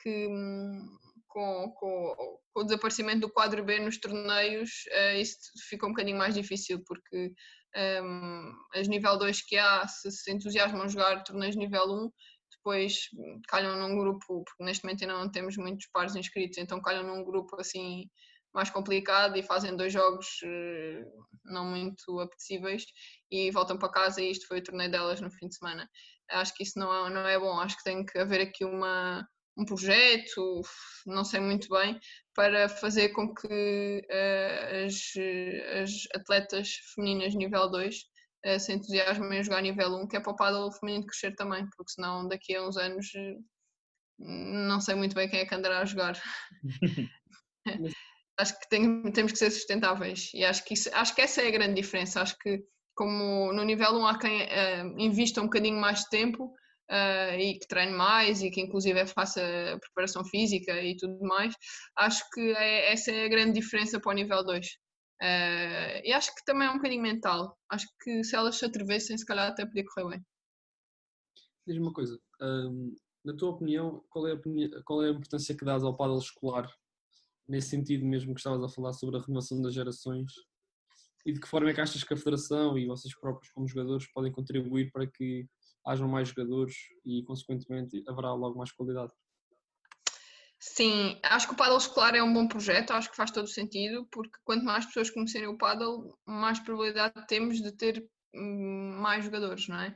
que, 0.00 0.28
hum, 0.28 0.98
com, 1.30 1.72
com, 1.78 2.14
com, 2.52 2.60
o 2.60 2.64
desaparecimento 2.64 3.20
do 3.20 3.32
quadro 3.32 3.64
B 3.64 3.80
nos 3.80 3.98
torneios, 3.98 4.70
uh, 4.88 5.16
isso 5.16 5.38
fica 5.68 5.86
um 5.86 5.90
bocadinho 5.90 6.18
mais 6.18 6.34
difícil, 6.34 6.82
porque 6.86 7.32
um, 7.76 7.80
ehm, 7.80 8.52
as 8.74 8.88
nível 8.88 9.16
2 9.16 9.42
que 9.42 9.56
há, 9.56 9.86
se 9.86 10.10
se 10.10 10.32
entusiasmam 10.32 10.82
a 10.82 10.88
jogar 10.88 11.22
torneios 11.22 11.56
nível 11.56 11.84
1, 11.84 12.10
depois 12.56 13.08
calham 13.48 13.76
num 13.76 13.96
grupo, 13.96 14.44
porque 14.44 14.64
neste 14.64 14.84
momento 14.84 15.02
ainda 15.02 15.18
não 15.18 15.30
temos 15.30 15.56
muitos 15.56 15.86
pares 15.92 16.14
inscritos, 16.16 16.58
então 16.58 16.82
calham 16.82 17.04
num 17.04 17.24
grupo 17.24 17.58
assim 17.60 18.04
mais 18.52 18.68
complicado 18.68 19.36
e 19.36 19.42
fazem 19.42 19.76
dois 19.76 19.92
jogos 19.92 20.26
uh, 20.42 21.26
não 21.44 21.64
muito 21.64 22.18
apetecíveis 22.20 22.84
e 23.30 23.50
voltam 23.52 23.78
para 23.78 23.92
casa 23.92 24.20
e 24.20 24.30
isto 24.30 24.46
foi 24.46 24.58
o 24.58 24.62
torneio 24.62 24.90
delas 24.90 25.20
no 25.20 25.30
fim 25.30 25.48
de 25.48 25.56
semana. 25.56 25.88
Acho 26.28 26.54
que 26.54 26.64
isso 26.64 26.78
não 26.78 26.92
é, 26.92 27.10
não 27.10 27.26
é 27.26 27.38
bom, 27.38 27.58
acho 27.60 27.76
que 27.76 27.84
tem 27.84 28.04
que 28.04 28.18
haver 28.18 28.40
aqui 28.40 28.64
uma, 28.64 29.26
um 29.60 29.64
projeto, 29.64 30.62
não 31.06 31.24
sei 31.24 31.40
muito 31.40 31.68
bem, 31.68 32.00
para 32.34 32.68
fazer 32.68 33.10
com 33.10 33.34
que 33.34 34.06
uh, 34.10 34.86
as, 34.86 35.12
as, 35.82 35.90
atletas 36.14 36.72
femininas 36.94 37.34
nível 37.34 37.70
2 37.70 37.94
uh, 37.94 38.00
eh, 38.44 38.58
se 38.58 38.72
entusiasmem 38.72 39.38
a 39.38 39.42
jogar 39.42 39.60
nível 39.60 39.94
1, 39.96 40.08
que 40.08 40.16
é 40.16 40.20
para 40.20 40.32
o 40.32 40.36
paddle 40.36 40.72
feminino 40.72 41.06
crescer 41.06 41.34
também, 41.34 41.68
porque 41.76 41.92
senão 41.92 42.26
daqui 42.26 42.56
a 42.56 42.66
uns 42.66 42.76
anos 42.76 43.06
não 44.18 44.80
sei 44.80 44.94
muito 44.94 45.14
bem 45.14 45.28
quem 45.28 45.40
é 45.40 45.46
que 45.46 45.54
andará 45.54 45.80
a 45.80 45.84
jogar. 45.84 46.20
acho 48.38 48.58
que 48.58 48.68
tem, 48.68 49.12
temos 49.12 49.32
que 49.32 49.38
ser 49.38 49.50
sustentáveis 49.50 50.30
e 50.34 50.44
acho 50.44 50.64
que, 50.64 50.74
isso, 50.74 50.90
acho 50.92 51.14
que 51.14 51.20
essa 51.20 51.42
é 51.42 51.48
a 51.48 51.50
grande 51.50 51.74
diferença. 51.74 52.22
Acho 52.22 52.36
que 52.38 52.62
como 52.94 53.52
no 53.52 53.62
nível 53.62 53.94
1 53.96 54.06
há 54.06 54.18
quem 54.18 54.42
uh, 54.42 54.98
invista 54.98 55.40
um 55.40 55.44
bocadinho 55.44 55.80
mais 55.80 56.00
de 56.00 56.10
tempo, 56.10 56.54
uh, 56.90 57.38
e 57.38 57.58
que 57.58 57.66
treine 57.66 57.92
mais 57.92 58.42
e 58.42 58.50
que 58.50 58.60
inclusive 58.60 59.06
faça 59.06 59.40
preparação 59.80 60.24
física 60.24 60.82
e 60.82 60.96
tudo 60.96 61.18
mais, 61.20 61.54
acho 61.96 62.24
que 62.32 62.40
é, 62.40 62.92
essa 62.92 63.10
é 63.10 63.24
a 63.24 63.28
grande 63.28 63.60
diferença 63.60 64.00
para 64.00 64.10
o 64.10 64.14
nível 64.14 64.44
2. 64.44 64.66
Uh, 65.22 66.00
e 66.02 66.12
acho 66.12 66.34
que 66.34 66.44
também 66.44 66.66
é 66.66 66.70
um 66.70 66.76
bocadinho 66.76 67.02
mental. 67.02 67.56
Acho 67.70 67.86
que 68.02 68.24
se 68.24 68.34
elas 68.34 68.56
se 68.56 68.64
atrevessem, 68.64 69.16
se 69.16 69.26
calhar 69.26 69.48
até 69.48 69.64
podia 69.64 69.84
correr 69.84 70.10
bem. 70.10 70.24
Diz-me 71.66 71.82
uma 71.82 71.92
coisa, 71.92 72.18
um, 72.40 72.96
na 73.24 73.36
tua 73.36 73.50
opinião, 73.50 74.02
qual 74.08 74.26
é, 74.26 74.32
a, 74.32 74.82
qual 74.82 75.04
é 75.04 75.08
a 75.08 75.12
importância 75.12 75.56
que 75.56 75.64
dás 75.64 75.84
ao 75.84 75.96
paddle 75.96 76.18
escolar? 76.18 76.68
Nesse 77.46 77.68
sentido 77.68 78.06
mesmo 78.06 78.32
que 78.32 78.40
estavas 78.40 78.62
a 78.62 78.68
falar 78.68 78.92
sobre 78.92 79.18
a 79.18 79.20
renovação 79.20 79.60
das 79.60 79.74
gerações 79.74 80.32
e 81.26 81.32
de 81.32 81.40
que 81.40 81.48
forma 81.48 81.70
é 81.70 81.74
que 81.74 81.80
achas 81.80 82.02
que 82.02 82.14
a 82.14 82.16
Federação 82.16 82.78
e 82.78 82.86
vocês 82.86 83.14
próprios 83.18 83.52
como 83.52 83.68
jogadores 83.68 84.10
podem 84.12 84.32
contribuir 84.32 84.90
para 84.90 85.06
que 85.06 85.46
hajam 85.90 86.08
mais 86.08 86.28
jogadores 86.28 86.76
e 87.04 87.22
consequentemente 87.24 88.02
haverá 88.06 88.32
logo 88.32 88.56
mais 88.56 88.70
qualidade? 88.70 89.12
Sim, 90.58 91.18
acho 91.22 91.48
que 91.48 91.54
o 91.54 91.56
paddle 91.56 91.78
escolar 91.78 92.14
é 92.14 92.22
um 92.22 92.32
bom 92.32 92.46
projeto, 92.46 92.92
acho 92.92 93.10
que 93.10 93.16
faz 93.16 93.30
todo 93.30 93.48
sentido, 93.48 94.06
porque 94.10 94.38
quanto 94.44 94.64
mais 94.64 94.84
pessoas 94.84 95.10
conhecerem 95.10 95.48
o 95.48 95.56
paddle, 95.56 96.14
mais 96.26 96.60
probabilidade 96.60 97.14
temos 97.26 97.60
de 97.60 97.72
ter 97.72 98.06
hum, 98.34 98.98
mais 99.00 99.24
jogadores, 99.24 99.66
não 99.68 99.80
é? 99.80 99.94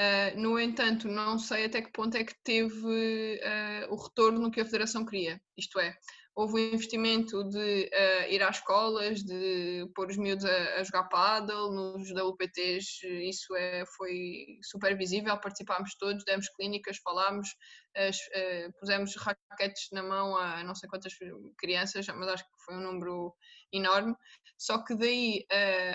Uh, 0.00 0.40
no 0.40 0.58
entanto, 0.58 1.06
não 1.06 1.38
sei 1.38 1.66
até 1.66 1.82
que 1.82 1.92
ponto 1.92 2.16
é 2.16 2.24
que 2.24 2.34
teve 2.42 2.74
uh, 2.76 3.92
o 3.92 3.96
retorno 3.96 4.50
que 4.50 4.60
a 4.60 4.64
Federação 4.64 5.04
queria. 5.04 5.38
Isto 5.54 5.78
é, 5.78 5.94
houve 6.34 6.54
um 6.54 6.58
investimento 6.58 7.44
de 7.44 7.90
uh, 7.92 8.32
ir 8.32 8.42
às 8.42 8.56
escolas, 8.56 9.22
de 9.22 9.86
pôr 9.94 10.08
os 10.08 10.16
miúdos 10.16 10.46
a, 10.46 10.80
a 10.80 10.82
jogar 10.82 11.10
paddle, 11.10 11.74
nos 11.74 12.10
WPTs 12.10 13.06
isso 13.28 13.54
é, 13.54 13.84
foi 13.98 14.58
super 14.62 14.96
visível, 14.96 15.38
participámos 15.38 15.94
todos, 15.96 16.24
demos 16.24 16.48
clínicas, 16.48 16.96
falámos, 17.04 17.50
pusemos 18.80 19.14
raquetes 19.16 19.88
na 19.92 20.02
mão 20.02 20.34
a 20.38 20.64
não 20.64 20.74
sei 20.74 20.88
quantas 20.88 21.12
crianças, 21.58 22.06
mas 22.06 22.28
acho 22.28 22.44
que 22.44 22.64
foi 22.64 22.76
um 22.76 22.80
número 22.80 23.34
enorme, 23.70 24.14
só 24.56 24.82
que 24.82 24.94
daí 24.94 25.44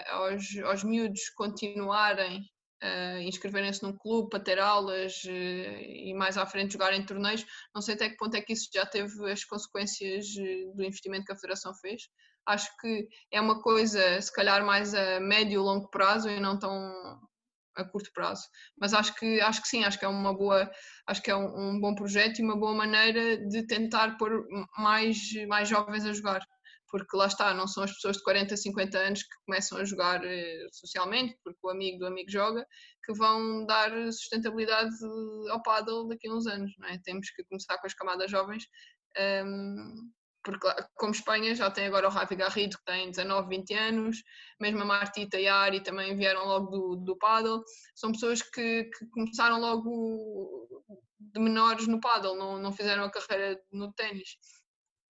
aos, 0.06 0.56
aos 0.64 0.84
miúdos 0.84 1.30
continuarem 1.36 2.48
uh, 2.84 3.22
inscreverem-se 3.22 3.84
num 3.84 3.98
clube 3.98 4.30
para 4.30 4.44
ter 4.44 4.60
aulas 4.60 5.24
uh, 5.24 5.30
e 5.30 6.14
mais 6.14 6.38
à 6.38 6.46
frente 6.46 6.74
jogarem 6.74 7.06
torneios. 7.06 7.46
Não 7.74 7.82
sei 7.82 7.96
até 7.96 8.10
que 8.10 8.18
ponto 8.18 8.36
é 8.36 8.42
que 8.42 8.54
isso 8.54 8.70
já 8.74 8.86
teve 8.86 9.32
as 9.32 9.44
consequências 9.44 10.26
uh, 10.28 10.76
do 10.76 10.84
investimento 10.84 11.26
que 11.26 11.32
a 11.34 11.38
Federação 11.38 11.74
fez. 11.76 12.04
Acho 12.46 12.70
que 12.80 13.08
é 13.32 13.42
uma 13.42 13.62
coisa, 13.62 14.22
se 14.22 14.32
calhar, 14.32 14.66
mais 14.66 14.94
a 14.94 15.20
médio 15.20 15.54
e 15.54 15.58
longo 15.58 15.90
prazo 15.90 16.30
e 16.30 16.40
não 16.40 16.58
tão 16.58 17.20
a 17.76 17.84
curto 17.84 18.12
prazo. 18.14 18.44
Mas 18.80 18.94
acho 18.94 19.14
que, 19.16 19.40
acho 19.42 19.62
que 19.62 19.68
sim, 19.68 19.84
acho 19.84 20.00
que 20.00 20.06
é 20.06 20.08
uma 20.08 20.34
boa, 20.34 20.70
acho 21.06 21.22
que 21.22 21.30
é 21.30 21.36
um, 21.36 21.76
um 21.76 21.80
bom 21.80 21.94
projeto 21.94 22.40
e 22.40 22.44
uma 22.44 22.58
boa 22.58 22.74
maneira 22.74 23.38
de 23.48 23.68
tentar 23.68 24.18
pôr 24.18 24.46
mais, 24.78 25.18
mais 25.48 25.70
jovens 25.70 26.06
a 26.06 26.14
jogar 26.14 26.42
porque 26.90 27.16
lá 27.16 27.28
está, 27.28 27.54
não 27.54 27.68
são 27.68 27.84
as 27.84 27.92
pessoas 27.94 28.18
de 28.18 28.24
40, 28.24 28.56
50 28.56 28.98
anos 28.98 29.24
que 29.24 29.36
começam 29.46 29.78
a 29.78 29.84
jogar 29.86 30.24
eh, 30.24 30.68
socialmente, 30.72 31.38
porque 31.44 31.60
o 31.64 31.70
amigo 31.70 32.00
do 32.00 32.08
amigo 32.08 32.30
joga, 32.30 32.66
que 33.06 33.14
vão 33.14 33.66
dar 33.66 33.92
sustentabilidade 34.12 34.96
ao 35.50 35.62
paddle 35.62 36.08
daqui 36.08 36.28
a 36.28 36.34
uns 36.34 36.48
anos, 36.48 36.72
não 36.78 36.88
é? 36.88 37.00
Temos 37.04 37.30
que 37.32 37.44
começar 37.46 37.78
com 37.78 37.88
as 37.88 37.94
camadas 37.94 38.32
jovens, 38.32 38.66
ehm, 39.18 40.12
porque 40.44 40.68
como 40.96 41.12
Espanha 41.12 41.54
já 41.56 41.70
tem 41.70 41.88
agora 41.88 42.08
o 42.08 42.12
Ravi 42.12 42.36
Garrido, 42.36 42.78
que 42.78 42.86
tem 42.86 43.10
19, 43.12 43.50
20 43.50 43.74
anos, 43.74 44.24
mesmo 44.62 44.82
a 44.82 44.86
Martita 44.86 45.38
e 45.38 45.48
a 45.48 45.56
Ari 45.56 45.84
também 45.84 46.16
vieram 46.16 46.46
logo 46.46 46.68
do, 46.72 46.96
do 46.96 47.18
paddle, 47.18 47.62
são 47.94 48.14
pessoas 48.14 48.42
que, 48.42 48.86
que 48.86 49.06
começaram 49.08 49.60
logo 49.60 50.68
de 51.20 51.40
menores 51.42 51.88
no 51.88 52.00
paddle, 52.00 52.38
não, 52.38 52.60
não 52.60 52.72
fizeram 52.72 53.04
a 53.04 53.12
carreira 53.12 53.60
no 53.72 53.92
ténis 53.92 54.38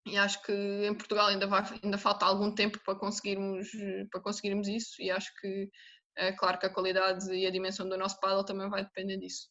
e 0.08 0.18
acho 0.18 0.42
que 0.44 0.52
em 0.52 0.94
Portugal 0.94 1.28
ainda, 1.28 1.48
vai, 1.48 1.64
ainda 1.84 1.98
falta 1.98 2.26
algum 2.26 2.54
tempo 2.54 2.80
para 2.84 2.96
conseguirmos, 2.96 3.70
para 4.12 4.22
conseguirmos 4.22 4.68
isso 4.68 5.02
e 5.02 5.12
acho 5.12 5.32
que 5.40 5.70
é 6.16 6.32
claro 6.32 6.58
que 6.58 6.66
a 6.66 6.74
qualidade 6.74 7.32
e 7.34 7.46
a 7.46 7.52
dimensão 7.52 7.88
do 7.88 7.98
nosso 7.98 8.20
paddle 8.20 8.44
também 8.44 8.70
vai 8.70 8.84
depender 8.84 9.18
disso. 9.18 9.50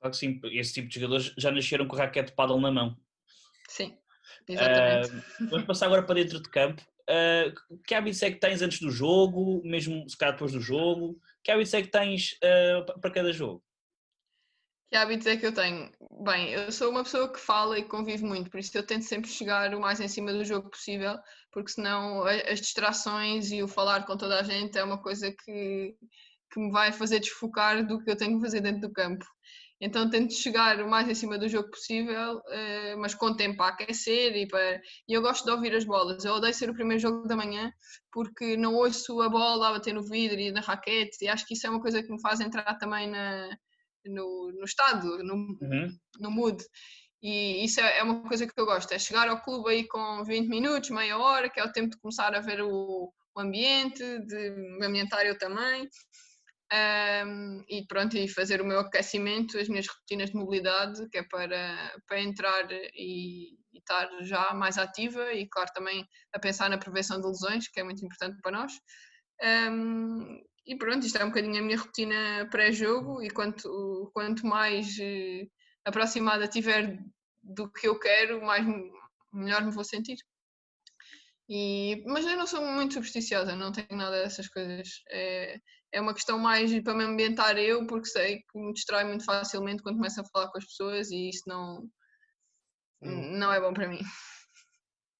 Claro 0.00 0.12
que 0.12 0.18
sim, 0.18 0.40
esse 0.52 0.74
tipo 0.74 0.88
de 0.88 0.94
jogadores 0.94 1.32
já 1.38 1.50
nasceram 1.50 1.86
com 1.86 1.96
o 1.96 1.98
raquete 1.98 2.30
de 2.30 2.36
paddle 2.36 2.60
na 2.60 2.70
mão. 2.70 2.96
Sim, 3.68 3.96
exatamente. 4.48 5.16
Uh, 5.16 5.48
vamos 5.48 5.66
passar 5.66 5.86
agora 5.86 6.02
para 6.02 6.16
dentro 6.16 6.42
de 6.42 6.50
campo. 6.50 6.82
Uh, 7.08 7.80
que 7.86 7.94
hábitos 7.94 8.22
é 8.22 8.30
que 8.30 8.40
tens 8.40 8.60
antes 8.60 8.80
do 8.80 8.90
jogo, 8.90 9.62
mesmo 9.64 10.08
se 10.08 10.16
calhar 10.16 10.34
depois 10.34 10.52
do 10.52 10.60
jogo? 10.60 11.18
Que 11.42 11.50
hábitos 11.50 11.72
é 11.72 11.82
que 11.82 11.88
tens 11.88 12.32
uh, 12.34 13.00
para 13.00 13.10
cada 13.10 13.32
jogo? 13.32 13.63
Que 14.94 14.98
hábitos 14.98 15.26
é 15.26 15.36
que 15.36 15.44
eu 15.44 15.52
tenho? 15.52 15.90
Bem, 16.22 16.50
eu 16.50 16.70
sou 16.70 16.88
uma 16.88 17.02
pessoa 17.02 17.28
que 17.28 17.40
fala 17.40 17.76
e 17.76 17.82
convive 17.82 18.22
muito, 18.22 18.48
por 18.48 18.60
isso 18.60 18.78
eu 18.78 18.86
tento 18.86 19.02
sempre 19.02 19.28
chegar 19.28 19.74
o 19.74 19.80
mais 19.80 19.98
em 19.98 20.06
cima 20.06 20.32
do 20.32 20.44
jogo 20.44 20.70
possível, 20.70 21.18
porque 21.50 21.72
senão 21.72 22.22
as 22.22 22.60
distrações 22.60 23.50
e 23.50 23.60
o 23.60 23.66
falar 23.66 24.06
com 24.06 24.16
toda 24.16 24.38
a 24.38 24.44
gente 24.44 24.78
é 24.78 24.84
uma 24.84 25.02
coisa 25.02 25.32
que, 25.32 25.96
que 26.48 26.60
me 26.60 26.70
vai 26.70 26.92
fazer 26.92 27.18
desfocar 27.18 27.84
do 27.84 28.04
que 28.04 28.08
eu 28.08 28.16
tenho 28.16 28.36
que 28.36 28.44
fazer 28.44 28.60
dentro 28.60 28.82
do 28.82 28.92
campo. 28.92 29.26
Então 29.80 30.08
tento 30.08 30.32
chegar 30.32 30.80
o 30.80 30.88
mais 30.88 31.08
em 31.08 31.14
cima 31.16 31.36
do 31.38 31.48
jogo 31.48 31.72
possível, 31.72 32.40
eh, 32.50 32.94
mas 32.94 33.16
com 33.16 33.34
tempo 33.34 33.56
para 33.56 33.74
aquecer 33.74 34.36
e 34.36 34.46
para. 34.46 34.80
E 35.08 35.12
eu 35.12 35.20
gosto 35.20 35.44
de 35.44 35.50
ouvir 35.50 35.74
as 35.74 35.84
bolas. 35.84 36.24
Eu 36.24 36.34
odeio 36.34 36.54
ser 36.54 36.70
o 36.70 36.74
primeiro 36.74 37.02
jogo 37.02 37.26
da 37.26 37.34
manhã 37.34 37.72
porque 38.12 38.56
não 38.56 38.76
ouço 38.76 39.20
a 39.20 39.28
bola 39.28 39.70
a 39.70 39.72
bater 39.72 39.92
no 39.92 40.04
vidro 40.04 40.38
e 40.38 40.52
na 40.52 40.60
raquete, 40.60 41.24
e 41.24 41.28
acho 41.28 41.44
que 41.44 41.54
isso 41.54 41.66
é 41.66 41.70
uma 41.70 41.80
coisa 41.80 42.00
que 42.00 42.12
me 42.12 42.20
faz 42.20 42.38
entrar 42.38 42.78
também 42.78 43.10
na, 43.10 43.50
no, 44.06 44.52
no 44.52 44.64
estado, 44.64 45.22
no, 45.22 45.34
uhum. 45.34 45.98
no 46.20 46.30
mood. 46.30 46.62
E 47.22 47.64
isso 47.64 47.80
é, 47.80 47.98
é 47.98 48.02
uma 48.02 48.22
coisa 48.22 48.46
que 48.46 48.52
eu 48.56 48.66
gosto, 48.66 48.92
é 48.92 48.98
chegar 48.98 49.28
ao 49.28 49.40
clube 49.40 49.70
aí 49.70 49.88
com 49.88 50.22
20 50.24 50.46
minutos, 50.48 50.90
meia 50.90 51.18
hora, 51.18 51.48
que 51.48 51.58
é 51.58 51.64
o 51.64 51.72
tempo 51.72 51.90
de 51.90 51.98
começar 51.98 52.34
a 52.34 52.40
ver 52.40 52.60
o, 52.60 53.10
o 53.34 53.40
ambiente, 53.40 54.02
de 54.26 54.50
me 54.50 54.84
ambientar 54.84 55.24
eu 55.24 55.38
também. 55.38 55.88
Um, 56.72 57.64
e 57.68 57.86
pronto, 57.86 58.16
e 58.16 58.28
fazer 58.28 58.60
o 58.60 58.64
meu 58.64 58.80
aquecimento, 58.80 59.58
as 59.58 59.68
minhas 59.68 59.86
rotinas 59.86 60.30
de 60.30 60.36
mobilidade, 60.36 61.08
que 61.08 61.18
é 61.18 61.22
para, 61.22 61.94
para 62.06 62.20
entrar 62.20 62.70
e, 62.70 63.54
e 63.72 63.78
estar 63.78 64.08
já 64.22 64.52
mais 64.52 64.76
ativa 64.76 65.32
e, 65.32 65.46
claro, 65.48 65.70
também 65.72 66.06
a 66.34 66.38
pensar 66.38 66.68
na 66.68 66.78
prevenção 66.78 67.20
de 67.20 67.26
lesões, 67.26 67.68
que 67.68 67.80
é 67.80 67.84
muito 67.84 68.04
importante 68.04 68.38
para 68.42 68.52
nós. 68.52 68.72
Um, 69.42 70.42
e 70.66 70.76
pronto, 70.76 71.06
isto 71.06 71.18
é 71.18 71.24
um 71.24 71.28
bocadinho 71.28 71.58
a 71.58 71.62
minha 71.62 71.78
rotina 71.78 72.48
pré-jogo 72.50 73.22
e 73.22 73.30
quanto, 73.30 74.10
quanto 74.14 74.46
mais 74.46 74.98
eh, 74.98 75.46
aproximada 75.84 76.48
tiver 76.48 76.98
do 77.42 77.70
que 77.70 77.86
eu 77.86 77.98
quero, 77.98 78.42
mais 78.42 78.64
melhor 79.32 79.64
me 79.64 79.70
vou 79.70 79.84
sentir. 79.84 80.16
E, 81.48 82.02
mas 82.06 82.24
eu 82.24 82.36
não 82.36 82.46
sou 82.46 82.64
muito 82.64 82.94
supersticiosa, 82.94 83.54
não 83.54 83.70
tenho 83.70 83.88
nada 83.90 84.22
dessas 84.22 84.48
coisas. 84.48 84.88
É, 85.10 85.60
é 85.92 86.00
uma 86.00 86.14
questão 86.14 86.38
mais 86.38 86.72
para 86.82 86.94
me 86.94 87.04
ambientar 87.04 87.58
eu, 87.58 87.86
porque 87.86 88.08
sei 88.08 88.38
que 88.38 88.58
me 88.58 88.72
distrai 88.72 89.04
muito 89.04 89.24
facilmente 89.24 89.82
quando 89.82 89.96
começo 89.96 90.20
a 90.20 90.24
falar 90.32 90.50
com 90.50 90.58
as 90.58 90.64
pessoas 90.64 91.10
e 91.10 91.28
isso 91.28 91.42
não, 91.46 91.86
não 93.02 93.52
é 93.52 93.60
bom 93.60 93.74
para 93.74 93.88
mim. 93.88 94.00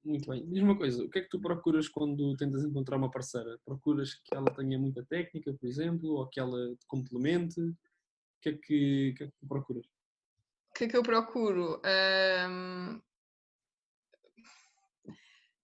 Muito 0.05 0.29
bem. 0.29 0.47
Diz 0.47 0.63
uma 0.63 0.77
coisa, 0.77 1.03
o 1.03 1.09
que 1.09 1.19
é 1.19 1.23
que 1.23 1.31
tu 1.31 1.41
procuras 1.41 1.89
quando 1.89 2.37
tentas 2.37 2.63
encontrar 2.63 2.99
uma 2.99 3.11
parceira? 3.11 3.59
Procuras 3.65 4.15
que 4.15 4.35
ela 4.35 4.55
tenha 4.55 4.79
muita 4.79 5.03
técnica, 5.05 5.55
por 5.55 5.67
exemplo, 5.67 6.11
ou 6.11 6.29
que 6.29 6.39
ela 6.39 6.77
te 6.77 6.87
complemente? 6.87 7.59
O 7.61 7.75
que 8.43 8.49
é 8.51 8.53
que, 8.53 9.15
que, 9.17 9.25
é 9.25 9.27
que 9.27 9.33
tu 9.39 9.49
procuras? 9.49 9.87
O 9.87 10.75
que 10.77 10.85
é 10.85 10.89
que 10.89 10.97
eu 10.97 11.03
procuro? 11.03 11.81
Um... 11.85 13.01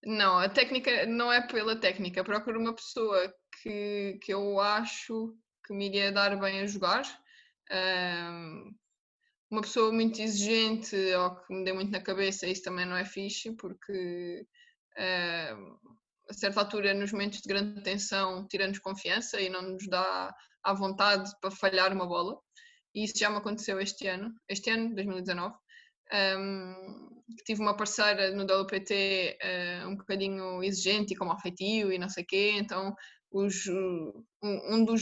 Não, 0.06 0.38
a 0.38 0.48
técnica 0.48 1.04
não 1.04 1.30
é 1.30 1.46
pela 1.46 1.76
técnica. 1.76 2.24
Procuro 2.24 2.58
uma 2.58 2.74
pessoa 2.74 3.34
que, 3.62 4.18
que 4.22 4.32
eu 4.32 4.58
acho 4.58 5.36
que 5.66 5.74
me 5.74 5.86
iria 5.86 6.10
dar 6.10 6.34
bem 6.40 6.60
a 6.60 6.66
jogar. 6.66 7.02
Um, 7.70 8.74
uma 9.50 9.62
pessoa 9.62 9.92
muito 9.92 10.20
exigente 10.20 10.96
ou 11.14 11.36
que 11.36 11.52
me 11.52 11.64
dê 11.64 11.72
muito 11.72 11.90
na 11.90 12.00
cabeça, 12.00 12.46
isso 12.46 12.62
também 12.62 12.86
não 12.86 12.96
é 12.96 13.04
fixe, 13.04 13.52
porque 13.56 14.46
uh, 14.96 15.78
a 16.28 16.32
certa 16.32 16.60
altura, 16.60 16.94
nos 16.94 17.12
momentos 17.12 17.40
de 17.40 17.48
grande 17.48 17.82
tensão, 17.82 18.46
tira-nos 18.46 18.78
confiança 18.78 19.40
e 19.40 19.48
não 19.48 19.62
nos 19.62 19.88
dá 19.88 20.32
à 20.62 20.72
vontade 20.72 21.30
para 21.40 21.50
falhar 21.50 21.92
uma 21.92 22.06
bola. 22.06 22.38
E 22.94 23.04
isso 23.04 23.18
já 23.18 23.28
me 23.28 23.36
aconteceu 23.36 23.80
este 23.80 24.06
ano, 24.06 24.32
este 24.48 24.70
ano, 24.70 24.94
2019. 24.94 25.54
Um, 26.12 27.22
tive 27.44 27.60
uma 27.60 27.76
parceira 27.76 28.30
no 28.32 28.42
WPT 28.44 29.38
uh, 29.40 29.46
eh, 29.46 29.86
um 29.86 29.96
bocadinho 29.96 30.62
exigente 30.62 31.14
e 31.14 31.16
com 31.16 31.30
afetivo 31.30 31.92
e 31.92 31.98
não 31.98 32.08
sei 32.08 32.24
o 32.24 32.26
quê, 32.26 32.52
então 32.56 32.92
os, 33.30 33.66
um, 33.68 34.24
um 34.42 34.84
dos 34.84 35.00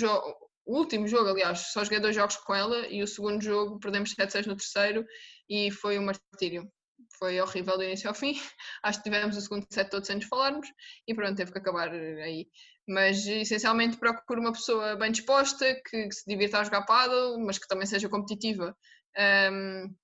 o 0.68 0.76
último 0.76 1.08
jogo, 1.08 1.30
aliás, 1.30 1.72
só 1.72 1.82
joguei 1.82 1.98
dois 1.98 2.14
jogos 2.14 2.36
com 2.36 2.54
ela 2.54 2.86
e 2.88 3.02
o 3.02 3.06
segundo 3.06 3.42
jogo 3.42 3.80
perdemos 3.80 4.14
7-6 4.14 4.46
no 4.46 4.54
terceiro 4.56 5.04
e 5.48 5.70
foi 5.70 5.98
um 5.98 6.04
martírio. 6.04 6.70
foi 7.18 7.40
horrível 7.40 7.78
do 7.78 7.84
início 7.84 8.06
ao 8.08 8.14
fim. 8.14 8.34
Acho 8.82 8.98
que 8.98 9.04
tivemos 9.04 9.34
o 9.36 9.40
segundo 9.40 9.66
set 9.72 9.88
todo 9.88 10.04
sem 10.04 10.16
nos 10.16 10.26
falarmos 10.26 10.68
e 11.06 11.14
pronto, 11.14 11.36
teve 11.36 11.52
que 11.52 11.58
acabar 11.58 11.88
aí. 11.90 12.48
Mas 12.86 13.26
essencialmente 13.26 13.96
procuro 13.96 14.40
uma 14.40 14.52
pessoa 14.52 14.94
bem 14.96 15.10
disposta, 15.10 15.74
que, 15.86 16.08
que 16.08 16.14
se 16.14 16.24
divirta 16.26 16.58
a 16.58 16.64
jogar 16.64 16.84
paddle, 16.84 17.38
mas 17.44 17.58
que 17.58 17.66
também 17.66 17.86
seja 17.86 18.08
competitiva. 18.08 18.76
Um, 19.50 19.94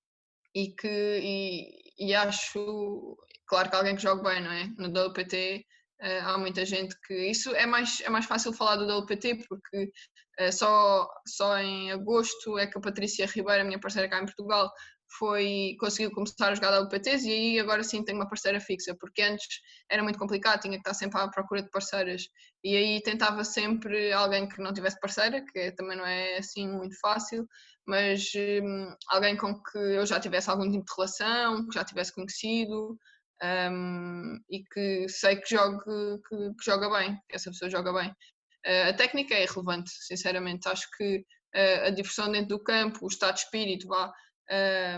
e 0.55 0.73
que 0.73 0.87
e, 0.87 2.07
e, 2.07 2.15
acho, 2.15 3.17
claro 3.47 3.69
que 3.69 3.75
alguém 3.75 3.95
que 3.95 4.01
jogue 4.01 4.23
bem, 4.23 4.41
não 4.41 4.51
é? 4.51 4.65
No 4.77 4.87
WPT 4.87 5.35
eh, 5.35 5.74
há 6.01 6.37
muita 6.37 6.65
gente 6.65 6.95
que. 7.05 7.13
Isso 7.29 7.55
é 7.55 7.65
mais, 7.65 8.01
é 8.01 8.09
mais 8.09 8.25
fácil 8.25 8.53
falar 8.53 8.75
do 8.77 8.99
WPT 8.99 9.45
porque 9.47 9.91
uh, 10.39 10.51
só, 10.51 11.07
só 11.27 11.57
em 11.57 11.91
agosto 11.91 12.57
é 12.57 12.67
que 12.67 12.77
a 12.77 12.81
Patrícia 12.81 13.25
Ribeiro, 13.25 13.61
a 13.61 13.65
minha 13.65 13.79
parceira 13.79 14.09
cá 14.09 14.21
em 14.21 14.25
Portugal, 14.25 14.71
foi 15.17 15.75
conseguiu 15.79 16.11
começar 16.11 16.49
a 16.49 16.55
jogar 16.55 16.79
WPTs 16.81 17.27
e 17.27 17.31
aí 17.31 17.59
agora 17.59 17.83
sim 17.83 18.03
tenho 18.03 18.17
uma 18.17 18.27
parceira 18.27 18.59
fixa, 18.59 18.95
porque 18.99 19.21
antes 19.21 19.61
era 19.89 20.03
muito 20.03 20.19
complicado, 20.19 20.61
tinha 20.61 20.73
que 20.73 20.79
estar 20.79 20.93
sempre 20.93 21.19
à 21.19 21.27
procura 21.27 21.61
de 21.61 21.69
parceiras 21.69 22.27
e 22.63 22.75
aí 22.75 23.01
tentava 23.01 23.43
sempre 23.43 24.11
alguém 24.11 24.47
que 24.47 24.61
não 24.61 24.73
tivesse 24.73 24.99
parceira, 24.99 25.43
que 25.45 25.71
também 25.73 25.97
não 25.97 26.05
é 26.05 26.37
assim 26.37 26.67
muito 26.67 26.99
fácil, 26.99 27.47
mas 27.87 28.31
um, 28.35 28.93
alguém 29.07 29.37
com 29.37 29.53
que 29.61 29.77
eu 29.77 30.05
já 30.05 30.19
tivesse 30.19 30.49
algum 30.49 30.69
tipo 30.69 30.83
de 30.85 30.93
relação, 30.97 31.67
que 31.67 31.75
já 31.75 31.83
tivesse 31.83 32.13
conhecido 32.13 32.97
um, 33.43 34.39
e 34.49 34.63
que 34.63 35.09
sei 35.09 35.37
que, 35.37 35.55
que, 35.55 36.53
que, 36.53 36.65
joga 36.65 36.89
bem, 36.89 37.15
que 37.29 37.35
essa 37.35 37.51
pessoa 37.51 37.69
joga 37.69 37.93
bem. 37.93 38.09
Uh, 38.65 38.89
a 38.89 38.93
técnica 38.93 39.35
é 39.35 39.43
irrelevante, 39.43 39.91
sinceramente, 39.91 40.67
acho 40.67 40.87
que 40.97 41.17
uh, 41.55 41.85
a 41.85 41.89
diversão 41.89 42.31
dentro 42.31 42.57
do 42.57 42.63
campo, 42.63 43.05
o 43.05 43.07
estado 43.07 43.35
de 43.35 43.41
espírito, 43.41 43.87
vá, 43.87 44.11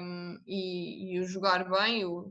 um, 0.02 0.40
e, 0.46 1.16
e, 1.16 1.20
o 1.20 1.28
jogar 1.28 1.70
bem, 1.70 2.06
o 2.06 2.30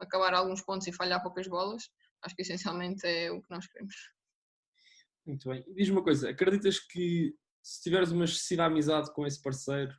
acabar 0.00 0.34
alguns 0.34 0.62
pontos 0.62 0.86
e 0.86 0.92
falhar 0.92 1.22
poucas 1.22 1.48
bolas, 1.48 1.84
acho 2.22 2.34
que 2.34 2.42
essencialmente 2.42 3.06
é 3.06 3.30
o 3.30 3.42
que 3.42 3.50
nós 3.50 3.66
queremos. 3.66 3.94
Muito 5.26 5.48
bem. 5.48 5.64
Diz-me 5.74 5.96
uma 5.96 6.04
coisa, 6.04 6.30
acreditas 6.30 6.78
que 6.78 7.34
se 7.62 7.82
tiveres 7.82 8.10
uma 8.10 8.24
excessiva 8.24 8.64
amizade 8.64 9.12
com 9.12 9.26
esse 9.26 9.42
parceiro, 9.42 9.92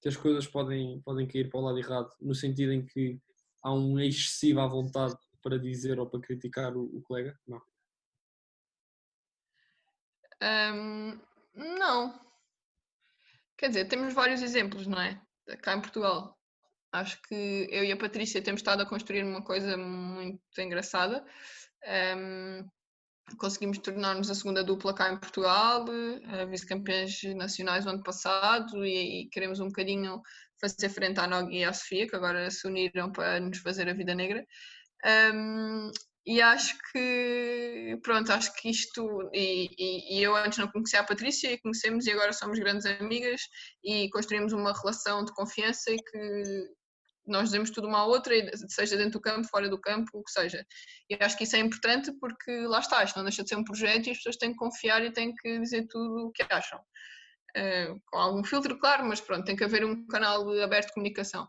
que 0.00 0.08
as 0.08 0.16
coisas 0.16 0.46
podem, 0.46 1.00
podem 1.02 1.26
cair 1.26 1.48
para 1.48 1.60
o 1.60 1.62
lado 1.62 1.78
errado, 1.78 2.10
no 2.20 2.34
sentido 2.34 2.72
em 2.72 2.84
que 2.84 3.18
há 3.64 3.72
um 3.72 3.98
excessivo 3.98 4.60
à 4.60 4.66
vontade 4.68 5.16
para 5.42 5.58
dizer 5.58 5.98
ou 5.98 6.06
para 6.06 6.20
criticar 6.20 6.76
o, 6.76 6.84
o 6.84 7.02
colega? 7.02 7.36
Não. 7.46 7.60
Um, 10.42 11.20
não. 11.54 12.20
Quer 13.56 13.68
dizer, 13.68 13.86
temos 13.86 14.12
vários 14.12 14.42
exemplos, 14.42 14.86
não 14.86 15.00
é? 15.00 15.20
cá 15.62 15.74
em 15.74 15.80
Portugal. 15.80 16.38
Acho 16.92 17.20
que 17.22 17.68
eu 17.70 17.84
e 17.84 17.92
a 17.92 17.96
Patrícia 17.96 18.42
temos 18.42 18.60
estado 18.60 18.82
a 18.82 18.86
construir 18.86 19.24
uma 19.24 19.42
coisa 19.42 19.76
muito 19.76 20.40
engraçada. 20.58 21.24
Um, 22.16 22.68
conseguimos 23.38 23.78
tornar-nos 23.78 24.30
a 24.30 24.34
segunda 24.34 24.62
dupla 24.62 24.94
cá 24.94 25.12
em 25.12 25.18
Portugal, 25.18 25.84
uh, 25.84 26.46
vice-campeões 26.48 27.22
nacionais 27.34 27.86
o 27.86 27.90
ano 27.90 28.02
passado, 28.02 28.84
e, 28.84 29.22
e, 29.22 29.28
queremos 29.30 29.60
um 29.60 29.66
bocadinho 29.66 30.22
fazer 30.68 30.88
frente 30.88 31.20
à 31.20 31.26
Nog 31.26 31.54
e 31.54 31.64
à 31.64 31.72
Sofia, 31.72 32.06
que 32.08 32.16
agora 32.16 32.50
se 32.50 32.66
uniram 32.66 33.12
para 33.12 33.40
nos 33.40 33.58
fazer 33.58 33.88
a 33.88 33.94
vida 33.94 34.14
negra. 34.14 34.44
Um, 35.34 35.90
e 36.26 36.40
acho 36.40 36.74
que, 36.90 37.98
pronto, 38.02 38.32
acho 38.32 38.54
que 38.54 38.70
isto, 38.70 39.28
e, 39.34 39.68
e, 39.78 40.18
e, 40.18 40.22
eu 40.22 40.34
antes 40.34 40.58
não 40.58 40.68
conhecia 40.68 41.00
a 41.00 41.04
Patrícia 41.04 41.52
e 41.52 41.60
conhecemos 41.60 42.06
e 42.06 42.12
agora 42.12 42.32
somos 42.32 42.58
grandes 42.58 42.86
amigas 42.86 43.42
e 43.84 44.08
construímos 44.08 44.54
uma 44.54 44.72
relação 44.72 45.22
de 45.22 45.34
confiança 45.34 45.90
e 45.90 45.96
que 45.96 46.64
nós 47.26 47.44
dizemos 47.44 47.70
tudo 47.70 47.88
uma 47.88 47.98
à 47.98 48.06
outra, 48.06 48.34
seja 48.68 48.96
dentro 48.96 49.12
do 49.12 49.20
campo, 49.20 49.48
fora 49.48 49.68
do 49.68 49.78
campo, 49.78 50.10
o 50.14 50.24
que 50.24 50.30
seja. 50.30 50.64
E 51.10 51.16
acho 51.20 51.36
que 51.36 51.44
isso 51.44 51.56
é 51.56 51.58
importante 51.58 52.10
porque 52.18 52.52
lá 52.66 52.80
está, 52.80 53.04
isto 53.04 53.16
não 53.16 53.24
deixa 53.24 53.42
de 53.42 53.48
ser 53.50 53.56
um 53.56 53.64
projeto 53.64 54.06
e 54.06 54.10
as 54.10 54.16
pessoas 54.16 54.36
têm 54.36 54.52
que 54.52 54.58
confiar 54.58 55.04
e 55.04 55.12
têm 55.12 55.34
que 55.34 55.58
dizer 55.58 55.86
tudo 55.88 56.28
o 56.28 56.32
que 56.32 56.42
acham. 56.50 56.80
Uh, 57.56 58.00
com 58.06 58.18
algum 58.18 58.42
filtro, 58.42 58.78
claro, 58.78 59.04
mas 59.04 59.20
pronto, 59.20 59.44
tem 59.44 59.54
que 59.54 59.64
haver 59.64 59.84
um 59.84 60.06
canal 60.06 60.50
aberto 60.60 60.88
de 60.88 60.94
comunicação. 60.94 61.44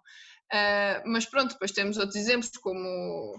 Uh, 0.54 1.02
mas 1.06 1.26
pronto, 1.26 1.54
depois 1.54 1.72
temos 1.72 1.98
outros 1.98 2.16
exemplos, 2.16 2.52
como 2.62 3.34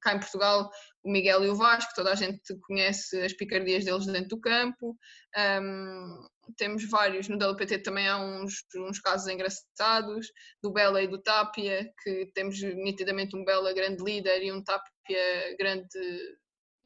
cá 0.00 0.14
em 0.14 0.20
Portugal, 0.20 0.70
o 1.02 1.10
Miguel 1.10 1.44
e 1.44 1.48
o 1.48 1.54
Vasco, 1.54 1.92
toda 1.94 2.12
a 2.12 2.14
gente 2.14 2.40
conhece 2.66 3.20
as 3.20 3.32
picardias 3.32 3.84
deles 3.84 4.06
dentro 4.06 4.28
do 4.28 4.40
campo. 4.40 4.96
Um, 5.36 6.26
temos 6.56 6.88
vários, 6.88 7.28
no 7.28 7.36
WPT 7.36 7.78
também 7.80 8.08
há 8.08 8.18
uns, 8.18 8.64
uns 8.76 8.98
casos 9.00 9.28
engraçados, 9.28 10.28
do 10.62 10.72
Bela 10.72 11.02
e 11.02 11.08
do 11.08 11.20
Tapia, 11.20 11.90
que 12.02 12.30
temos 12.34 12.60
nitidamente 12.62 13.36
um 13.36 13.44
Bela 13.44 13.72
grande 13.72 14.02
líder 14.02 14.42
e 14.42 14.52
um 14.52 14.62
Tapia 14.62 15.56
grande 15.58 15.88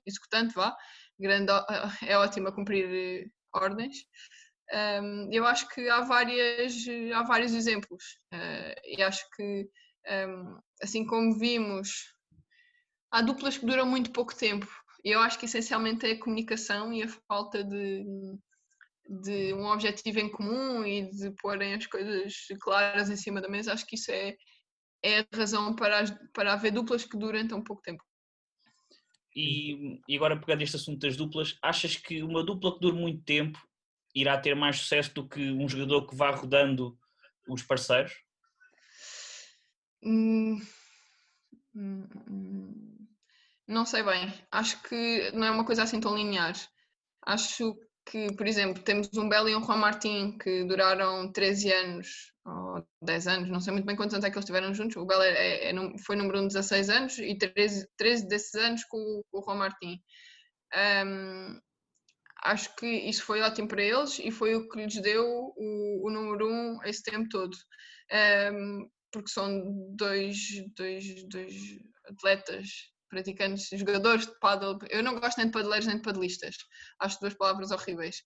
executante, 0.07 0.55
vá. 0.55 0.77
Grande, 1.19 1.53
é 2.07 2.17
ótimo 2.19 2.49
a 2.49 2.55
cumprir 2.55 3.31
ordens. 3.55 3.97
Um, 4.73 5.29
eu 5.31 5.47
acho 5.47 5.69
que 5.69 5.87
há, 5.91 6.01
várias, 6.01 6.75
há 7.15 7.23
vários 7.25 7.53
exemplos 7.53 8.19
uh, 8.33 8.81
e 8.87 9.03
acho 9.03 9.23
que, 9.37 9.69
um, 10.09 10.59
assim 10.83 11.05
como 11.05 11.39
vimos 11.39 12.15
há 13.11 13.21
duplas 13.21 13.59
que 13.59 13.67
duram 13.67 13.85
muito 13.85 14.11
pouco 14.11 14.35
tempo. 14.35 14.67
E 15.05 15.11
eu 15.11 15.21
acho 15.21 15.39
que 15.39 15.45
essencialmente 15.45 16.07
é 16.07 16.13
a 16.13 16.19
comunicação 16.19 16.91
e 16.93 17.03
a 17.03 17.09
falta 17.29 17.63
de, 17.63 18.03
de 19.23 19.53
um 19.53 19.67
objetivo 19.67 20.21
em 20.21 20.31
comum 20.31 20.87
e 20.87 21.11
de 21.11 21.31
porem 21.33 21.75
as 21.75 21.87
coisas 21.87 22.35
claras 22.59 23.11
em 23.11 23.17
cima 23.17 23.43
da 23.43 23.51
mesa. 23.51 23.75
Acho 23.75 23.87
que 23.87 23.97
isso 23.97 24.11
é, 24.11 24.35
é 25.05 25.21
a 25.21 25.27
razão 25.35 25.77
para, 25.77 25.99
as, 25.99 26.11
para 26.33 26.55
haver 26.55 26.73
duplas 26.73 27.05
que 27.05 27.19
duram 27.19 27.47
tão 27.47 27.63
pouco 27.63 27.83
tempo. 27.83 28.03
E, 29.37 30.01
e 30.09 30.17
agora 30.17 30.39
pegando 30.39 30.63
este 30.63 30.77
assunto 30.77 31.01
das 31.01 31.17
duplas, 31.17 31.59
achas 31.61 31.97
que 31.97 32.23
uma 32.23 32.43
dupla 32.43 32.73
que 32.73 32.81
dure 32.81 32.97
muito 32.97 33.23
tempo 33.25 33.59
irá 34.15 34.39
ter 34.39 34.55
mais 34.55 34.79
sucesso 34.79 35.15
do 35.15 35.29
que 35.29 35.51
um 35.51 35.69
jogador 35.69 36.07
que 36.07 36.15
vá 36.15 36.31
rodando 36.31 36.99
os 37.49 37.63
parceiros? 37.63 38.13
Hum, 40.03 40.61
hum, 41.75 42.09
hum. 42.29 43.07
Não 43.67 43.87
sei 43.87 44.03
bem. 44.03 44.33
Acho 44.51 44.83
que 44.83 45.31
não 45.33 45.47
é 45.47 45.51
uma 45.51 45.65
coisa 45.65 45.83
assim 45.83 46.01
tão 46.01 46.17
linear. 46.17 46.55
Acho 47.25 47.75
que, 48.05 48.33
por 48.35 48.47
exemplo, 48.47 48.83
temos 48.83 49.09
um 49.17 49.29
Belo 49.29 49.49
e 49.49 49.57
um 49.57 49.65
Juan 49.65 49.77
Martín 49.77 50.37
que 50.37 50.65
duraram 50.65 51.31
13 51.33 51.73
anos 51.73 52.33
ou 52.45 52.85
10 53.01 53.27
anos, 53.29 53.49
não 53.49 53.61
sei 53.61 53.73
muito 53.73 53.87
bem 53.87 53.95
quantos 53.95 54.15
anos 54.15 54.25
é 54.25 54.31
que 54.31 54.37
eles 54.37 54.45
estiveram 54.45 54.75
juntos. 54.75 54.97
O 54.97 55.07
Belo 55.07 55.23
é, 55.23 55.71
é, 55.71 55.99
foi 56.05 56.17
número 56.17 56.41
1 56.41 56.49
16 56.49 56.91
anos 56.91 57.19
e 57.19 57.37
13, 57.39 57.89
13 57.97 58.29
desses 58.29 58.55
anos 58.55 58.85
com, 58.85 59.23
com 59.31 59.39
o 59.39 59.45
Juan 59.45 59.57
Martín. 59.57 60.01
Um, 61.07 61.61
acho 62.43 62.75
que 62.77 62.87
isso 62.87 63.25
foi 63.25 63.41
ótimo 63.41 63.69
para 63.69 63.83
eles 63.83 64.19
e 64.19 64.31
foi 64.31 64.55
o 64.55 64.69
que 64.69 64.79
lhes 64.85 65.01
deu 65.01 65.25
o, 65.25 66.07
o 66.07 66.11
número 66.11 66.49
1 66.49 66.85
esse 66.85 67.03
tempo 67.03 67.29
todo. 67.29 67.57
Um, 68.53 68.89
porque 69.13 69.31
são 69.31 69.63
dois, 69.95 70.37
dois, 70.77 71.29
dois 71.29 71.55
atletas 72.07 72.69
praticantes, 73.09 73.69
jogadores 73.79 74.27
de 74.27 74.39
paddle. 74.41 74.79
Eu 74.89 75.03
não 75.03 75.21
gosto 75.21 75.37
nem 75.37 75.47
de 75.47 75.53
padeleiros 75.53 75.87
nem 75.87 75.97
de 75.97 76.03
padelistas. 76.03 76.57
Acho 76.99 77.21
duas 77.21 77.35
palavras 77.35 77.71
horríveis. 77.71 78.23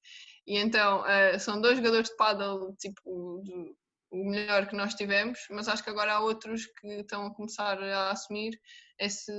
E 0.46 0.57
então, 0.57 1.02
uh, 1.02 1.38
são 1.40 1.61
dois 1.61 1.76
jogadores 1.76 2.09
de 2.09 2.16
paddle, 2.16 2.74
tipo, 2.76 3.42
do, 3.44 3.76
o 4.12 4.31
melhor 4.31 4.68
que 4.68 4.76
nós 4.76 4.94
tivemos, 4.94 5.40
mas 5.50 5.68
acho 5.68 5.83
que 5.83 5.90
agora 5.90 6.14
há 6.14 6.20
outros 6.20 6.66
que 6.81 6.88
estão 7.00 7.26
a 7.26 7.35
começar 7.35 7.83
a 7.83 8.12
assumir 8.12 8.59
esse, 8.98 9.33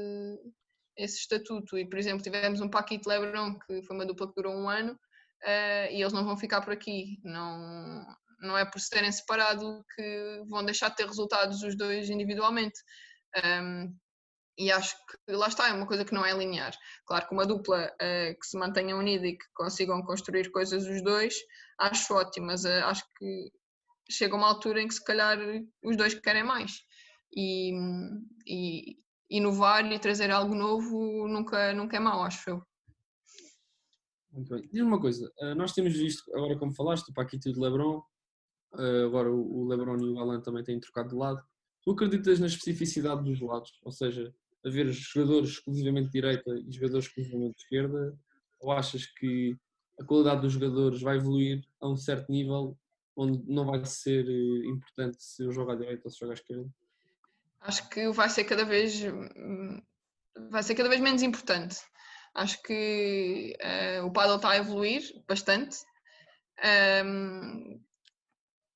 esse 0.98 1.20
estatuto. 1.20 1.78
E, 1.78 1.88
por 1.88 2.00
exemplo, 2.00 2.24
tivemos 2.24 2.60
um 2.62 2.70
Paquito 2.70 3.10
Lebron, 3.10 3.58
que 3.60 3.82
foi 3.84 3.96
uma 3.96 4.06
dupla 4.06 4.28
que 4.28 4.36
durou 4.36 4.54
um 4.54 4.70
ano, 4.70 4.94
uh, 4.94 5.92
e 5.92 6.02
eles 6.02 6.14
não 6.14 6.26
vão 6.26 6.38
ficar 6.38 6.62
por 6.62 6.74
aqui. 6.74 7.20
Não, 7.24 8.06
não 8.42 8.58
é 8.58 8.66
por 8.66 8.80
se 8.80 8.90
terem 8.90 9.12
separado 9.12 9.84
que 9.96 10.44
vão 10.48 10.64
deixar 10.64 10.90
de 10.90 10.96
ter 10.98 11.06
resultados 11.06 11.62
os 11.64 11.78
dois 11.78 12.10
individualmente. 12.10 12.80
Um, 13.44 13.96
e 14.60 14.72
acho 14.72 14.96
que 15.06 15.34
lá 15.34 15.48
está, 15.48 15.70
é 15.70 15.74
uma 15.74 15.86
coisa 15.86 16.04
que 16.04 16.14
não 16.14 16.26
é 16.26 16.34
linear. 16.34 16.74
Claro 17.06 17.28
que 17.28 17.34
uma 17.34 17.46
dupla 17.46 17.86
uh, 17.94 18.40
que 18.40 18.48
se 18.48 18.58
mantenha 18.58 18.96
unida 18.96 19.28
e 19.28 19.38
que 19.38 19.46
consigam 19.54 20.02
construir 20.02 20.50
coisas 20.52 20.88
os 20.88 21.04
dois, 21.04 21.36
acho 21.78 22.16
ótimo, 22.16 22.48
mas 22.48 22.64
uh, 22.66 22.86
acho 22.86 23.04
que 23.18 23.52
chega 24.10 24.36
uma 24.36 24.48
altura 24.48 24.82
em 24.82 24.88
que 24.88 24.96
se 24.96 25.04
calhar 25.04 25.38
os 25.84 25.96
dois 25.96 26.16
querem 26.16 26.44
mais. 26.44 26.82
E, 27.36 27.72
e 28.48 28.98
inovar 29.30 29.92
e 29.92 30.00
trazer 30.00 30.32
algo 30.32 30.56
novo 30.56 31.28
nunca, 31.28 31.74
nunca 31.74 31.98
é 31.98 32.00
mau, 32.00 32.24
acho 32.24 32.50
eu. 32.50 32.64
Muito 34.32 34.50
bem. 34.50 34.62
Diz-me 34.72 34.88
uma 34.88 35.02
coisa, 35.02 35.32
uh, 35.42 35.56
nós 35.56 35.74
temos 35.74 35.94
visto, 35.94 36.24
agora 36.36 36.58
como 36.58 36.74
falaste, 36.74 37.10
o 37.10 37.14
Paquito 37.14 37.50
e 37.50 37.54
o 37.54 37.60
Lebron, 37.60 38.04
agora 39.06 39.32
o 39.32 39.66
Lebron 39.68 39.98
e 39.98 40.10
o 40.10 40.20
Alan 40.20 40.42
também 40.42 40.64
têm 40.64 40.80
trocado 40.80 41.10
de 41.10 41.16
lado. 41.16 41.42
Tu 41.84 41.92
acreditas 41.92 42.40
na 42.40 42.48
especificidade 42.48 43.24
dos 43.24 43.40
lados? 43.40 43.80
Ou 43.84 43.92
seja, 43.92 44.34
haver 44.66 44.92
jogadores 44.92 45.52
exclusivamente 45.52 46.08
de 46.08 46.12
direita 46.12 46.52
e 46.60 46.72
jogadores 46.72 47.06
exclusivamente 47.06 47.56
de 47.56 47.62
esquerda? 47.62 48.20
Ou 48.60 48.72
achas 48.72 49.06
que 49.06 49.58
a 50.00 50.04
qualidade 50.04 50.42
dos 50.42 50.54
jogadores 50.54 51.02
vai 51.02 51.18
evoluir 51.18 51.66
a 51.80 51.90
um 51.90 51.96
certo 51.96 52.32
nível 52.32 52.78
onde 53.16 53.42
não 53.52 53.66
vai 53.66 53.84
ser 53.86 54.28
eh, 54.30 54.68
importante 54.68 55.18
se 55.20 55.44
eu 55.44 55.52
jogo 55.52 55.72
à 55.72 55.76
direita 55.76 56.04
ou 56.06 56.12
se 56.12 56.20
jogo 56.20 56.32
à 56.32 56.36
esquerda? 56.36 56.70
Acho 57.62 57.90
que 57.90 58.10
vai 58.10 58.30
ser 58.30 58.44
cada 58.44 58.64
vez 58.64 59.02
vai 60.50 60.64
ser 60.64 60.76
cada 60.76 60.90
vez 60.90 61.02
menos 61.02 61.22
importante. 61.22 61.78
Acho 62.34 62.62
que 62.62 63.58
uh, 63.62 64.06
o 64.06 64.12
paddle 64.12 64.36
está 64.36 64.52
a 64.52 64.58
evoluir 64.58 65.02
bastante, 65.28 65.78
um, 67.04 67.82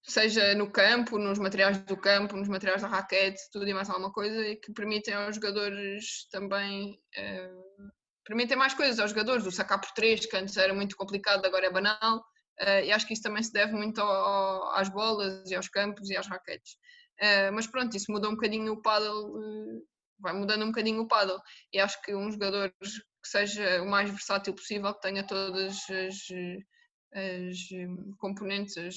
seja 0.03 0.55
no 0.55 0.71
campo, 0.71 1.19
nos 1.19 1.37
materiais 1.37 1.77
do 1.81 1.95
campo, 1.95 2.35
nos 2.35 2.47
materiais 2.47 2.81
da 2.81 2.87
raquete, 2.87 3.39
tudo 3.51 3.67
e 3.67 3.73
mais 3.73 3.89
alguma 3.89 4.11
coisa, 4.11 4.47
e 4.47 4.55
que 4.55 4.73
permitem 4.73 5.13
aos 5.13 5.35
jogadores 5.35 6.27
também. 6.31 6.99
Uh, 7.15 7.91
permitem 8.25 8.57
mais 8.57 8.73
coisas 8.73 8.99
aos 8.99 9.11
jogadores, 9.11 9.45
o 9.45 9.51
sacar 9.51 9.79
por 9.79 9.91
três, 9.91 10.25
que 10.25 10.37
antes 10.37 10.57
era 10.57 10.73
muito 10.73 10.95
complicado, 10.95 11.45
agora 11.45 11.67
é 11.67 11.71
banal, 11.71 12.17
uh, 12.61 12.83
e 12.83 12.91
acho 12.91 13.05
que 13.05 13.13
isso 13.13 13.23
também 13.23 13.43
se 13.43 13.53
deve 13.53 13.73
muito 13.73 14.01
ao, 14.01 14.71
às 14.75 14.89
bolas 14.89 15.49
e 15.51 15.55
aos 15.55 15.69
campos 15.69 16.09
e 16.09 16.17
às 16.17 16.27
raquetes. 16.27 16.77
Uh, 17.19 17.51
mas 17.53 17.67
pronto, 17.67 17.95
isso 17.95 18.11
muda 18.11 18.27
um 18.27 18.35
bocadinho 18.35 18.73
o 18.73 18.81
paddle, 18.81 19.37
uh, 19.37 19.87
vai 20.19 20.33
mudando 20.33 20.63
um 20.63 20.67
bocadinho 20.67 21.01
o 21.01 21.07
paddle, 21.07 21.39
e 21.73 21.79
acho 21.79 22.01
que 22.01 22.15
um 22.15 22.31
jogador 22.31 22.71
que 22.79 23.27
seja 23.27 23.81
o 23.81 23.89
mais 23.89 24.09
versátil 24.09 24.53
possível, 24.53 24.93
que 24.93 25.01
tenha 25.01 25.25
todas 25.25 25.77
as, 25.89 26.17
as 27.13 27.57
componentes, 28.17 28.77
as, 28.77 28.95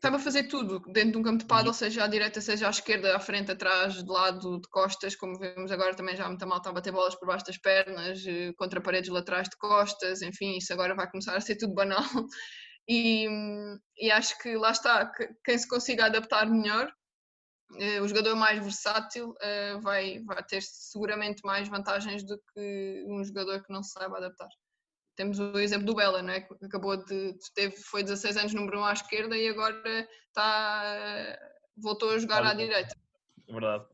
saiba 0.00 0.18
fazer 0.18 0.44
tudo 0.44 0.80
dentro 0.92 1.12
de 1.12 1.18
um 1.18 1.22
campo 1.22 1.38
de 1.38 1.46
paddle, 1.46 1.68
uhum. 1.68 1.74
seja 1.74 2.04
à 2.04 2.06
direita, 2.06 2.40
seja 2.40 2.66
à 2.66 2.70
esquerda, 2.70 3.16
à 3.16 3.20
frente, 3.20 3.50
atrás, 3.50 3.94
de 3.94 4.10
lado, 4.10 4.60
de 4.60 4.68
costas, 4.68 5.16
como 5.16 5.38
vemos 5.38 5.70
agora 5.70 5.94
também 5.94 6.16
já 6.16 6.28
muita 6.28 6.46
malta 6.46 6.70
a 6.70 6.72
bater 6.72 6.92
bolas 6.92 7.14
por 7.14 7.26
baixo 7.26 7.46
das 7.46 7.58
pernas, 7.58 8.24
eh, 8.26 8.52
contra 8.56 8.80
paredes 8.80 9.10
laterais 9.10 9.48
de 9.48 9.56
costas, 9.56 10.22
enfim, 10.22 10.56
isso 10.56 10.72
agora 10.72 10.94
vai 10.94 11.10
começar 11.10 11.36
a 11.36 11.40
ser 11.40 11.56
tudo 11.56 11.74
banal. 11.74 12.04
E, 12.88 13.26
e 13.96 14.10
acho 14.10 14.38
que 14.38 14.56
lá 14.56 14.70
está, 14.70 15.10
quem 15.44 15.56
se 15.56 15.68
consiga 15.68 16.06
adaptar 16.06 16.46
melhor, 16.46 16.92
eh, 17.78 18.00
o 18.00 18.08
jogador 18.08 18.36
mais 18.36 18.62
versátil 18.62 19.34
eh, 19.40 19.78
vai, 19.78 20.20
vai 20.20 20.42
ter 20.44 20.62
seguramente 20.62 21.42
mais 21.44 21.68
vantagens 21.68 22.22
do 22.22 22.38
que 22.52 23.04
um 23.08 23.24
jogador 23.24 23.62
que 23.64 23.72
não 23.72 23.82
se 23.82 23.92
saiba 23.92 24.18
adaptar 24.18 24.48
temos 25.16 25.38
o 25.38 25.58
exemplo 25.58 25.86
do 25.86 25.94
Bela, 25.94 26.22
não 26.22 26.32
é? 26.32 26.40
que 26.40 26.64
acabou 26.64 26.96
de 26.96 27.36
teve, 27.54 27.76
foi 27.76 28.02
16 28.02 28.36
anos 28.36 28.54
número 28.54 28.80
1 28.80 28.84
à 28.84 28.92
esquerda 28.92 29.36
e 29.36 29.48
agora 29.48 30.08
está, 30.28 31.38
voltou 31.76 32.10
a 32.10 32.18
jogar 32.18 32.42
Olha, 32.42 32.50
à 32.50 32.54
direita. 32.54 32.96
Verdade. 33.48 33.86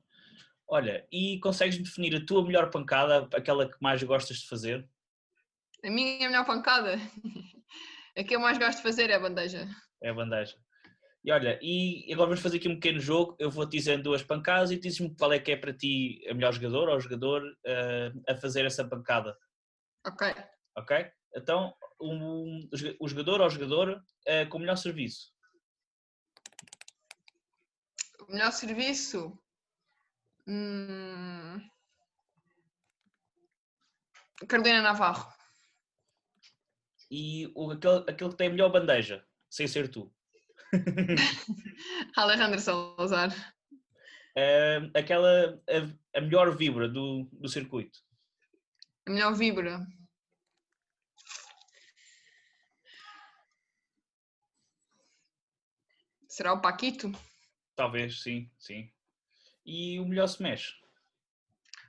Olha, 0.67 1.07
e 1.11 1.39
consegues 1.41 1.79
definir 1.79 2.15
a 2.17 2.25
tua 2.25 2.45
melhor 2.45 2.71
pancada, 2.71 3.29
aquela 3.35 3.69
que 3.69 3.77
mais 3.81 4.03
gostas 4.03 4.39
de 4.39 4.49
fazer? 4.49 4.89
A 5.85 5.91
minha 5.91 6.29
melhor 6.29 6.47
pancada? 6.47 6.97
a 8.21 8.25
que 8.25 8.35
eu 8.35 8.41
mais 8.41 8.59
gosto 8.59 8.79
de 8.79 8.83
fazer 8.83 9.11
é 9.11 9.15
a 9.15 9.21
bandeja. 9.21 9.69
É 10.03 10.11
a 10.11 10.15
bandeja. 10.15 10.57
E 11.23 11.31
olha, 11.31 11.59
e 11.61 12.11
agora 12.13 12.29
vamos 12.29 12.41
fazer 12.41 12.57
aqui 12.57 12.69
um 12.69 12.77
pequeno 12.77 12.99
jogo. 12.99 13.37
Eu 13.39 13.51
vou-te 13.51 13.77
dizendo 13.77 14.05
duas 14.05 14.23
pancadas 14.23 14.71
e 14.71 14.79
dizes-me 14.79 15.15
qual 15.17 15.33
é 15.33 15.39
que 15.39 15.53
é 15.53 15.57
para 15.57 15.73
ti 15.73 16.23
a 16.29 16.35
melhor 16.35 16.53
jogador 16.53 16.89
ou 16.89 17.01
jogador 17.01 17.43
uh, 17.43 18.23
a 18.29 18.35
fazer 18.37 18.65
essa 18.65 18.85
pancada. 18.89 19.37
Ok 20.07 20.35
ok? 20.77 21.11
Então, 21.35 21.75
um, 22.01 22.69
o 22.99 23.09
jogador 23.09 23.41
ou 23.41 23.51
jogadora 23.51 24.03
é 24.27 24.45
com 24.47 24.59
o 24.59 24.61
melhor 24.61 24.77
serviço. 24.77 25.33
O 28.29 28.33
melhor 28.33 28.53
serviço? 28.53 29.39
Hum... 30.47 31.61
Carolina 34.49 34.83
Navarro. 34.83 35.33
E 37.11 37.51
o, 37.55 37.73
aquele, 37.73 38.05
aquele 38.09 38.31
que 38.31 38.37
tem 38.37 38.47
a 38.47 38.51
melhor 38.51 38.71
bandeja, 38.71 39.25
sem 39.49 39.67
ser 39.67 39.89
tu. 39.89 40.15
Alejandro 42.17 42.61
Salazar. 42.61 43.31
Uh, 44.37 44.97
aquela, 44.97 45.61
a, 45.69 46.19
a 46.19 46.21
melhor 46.21 46.57
vibra 46.57 46.89
do, 46.89 47.29
do 47.33 47.49
circuito. 47.49 47.99
A 49.07 49.11
melhor 49.11 49.35
vibra. 49.35 49.85
Será 56.29 56.53
o 56.53 56.61
Paquito? 56.61 57.11
Talvez, 57.75 58.23
sim, 58.23 58.49
sim. 58.57 58.89
E 59.67 59.99
o 59.99 60.07
melhor 60.07 60.27
smash? 60.27 60.81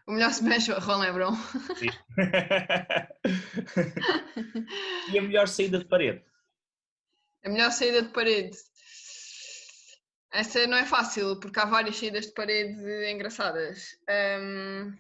O 0.08 0.12
melhor 0.14 0.32
smash 0.32 0.70
é 0.70 0.76
o 0.76 0.80
Ron 0.80 1.00
Lebron. 1.00 1.34
E 5.12 5.20
a 5.20 5.22
melhor 5.22 5.48
saída 5.48 5.78
de 5.78 5.86
parede? 5.86 6.24
A 7.44 7.50
melhor 7.50 7.72
saída 7.72 8.02
de 8.02 8.10
parede? 8.10 8.58
Essa 10.32 10.66
não 10.66 10.78
é 10.78 10.86
fácil, 10.86 11.40
porque 11.40 11.60
há 11.60 11.66
várias 11.66 11.98
saídas 11.98 12.28
de 12.28 12.34
parede 12.34 13.12
engraçadas. 13.12 13.98
Um... 14.10 14.98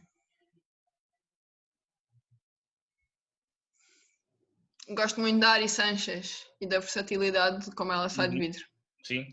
Gosto 4.93 5.21
muito 5.21 5.39
da 5.39 5.51
Ari 5.51 5.69
Sanchez 5.69 6.45
e 6.59 6.67
da 6.67 6.79
versatilidade 6.79 7.65
de 7.65 7.75
como 7.75 7.93
ela 7.93 8.09
sai 8.09 8.27
uhum. 8.27 8.33
de 8.33 8.39
vidro. 8.39 8.65
Sim. 9.03 9.25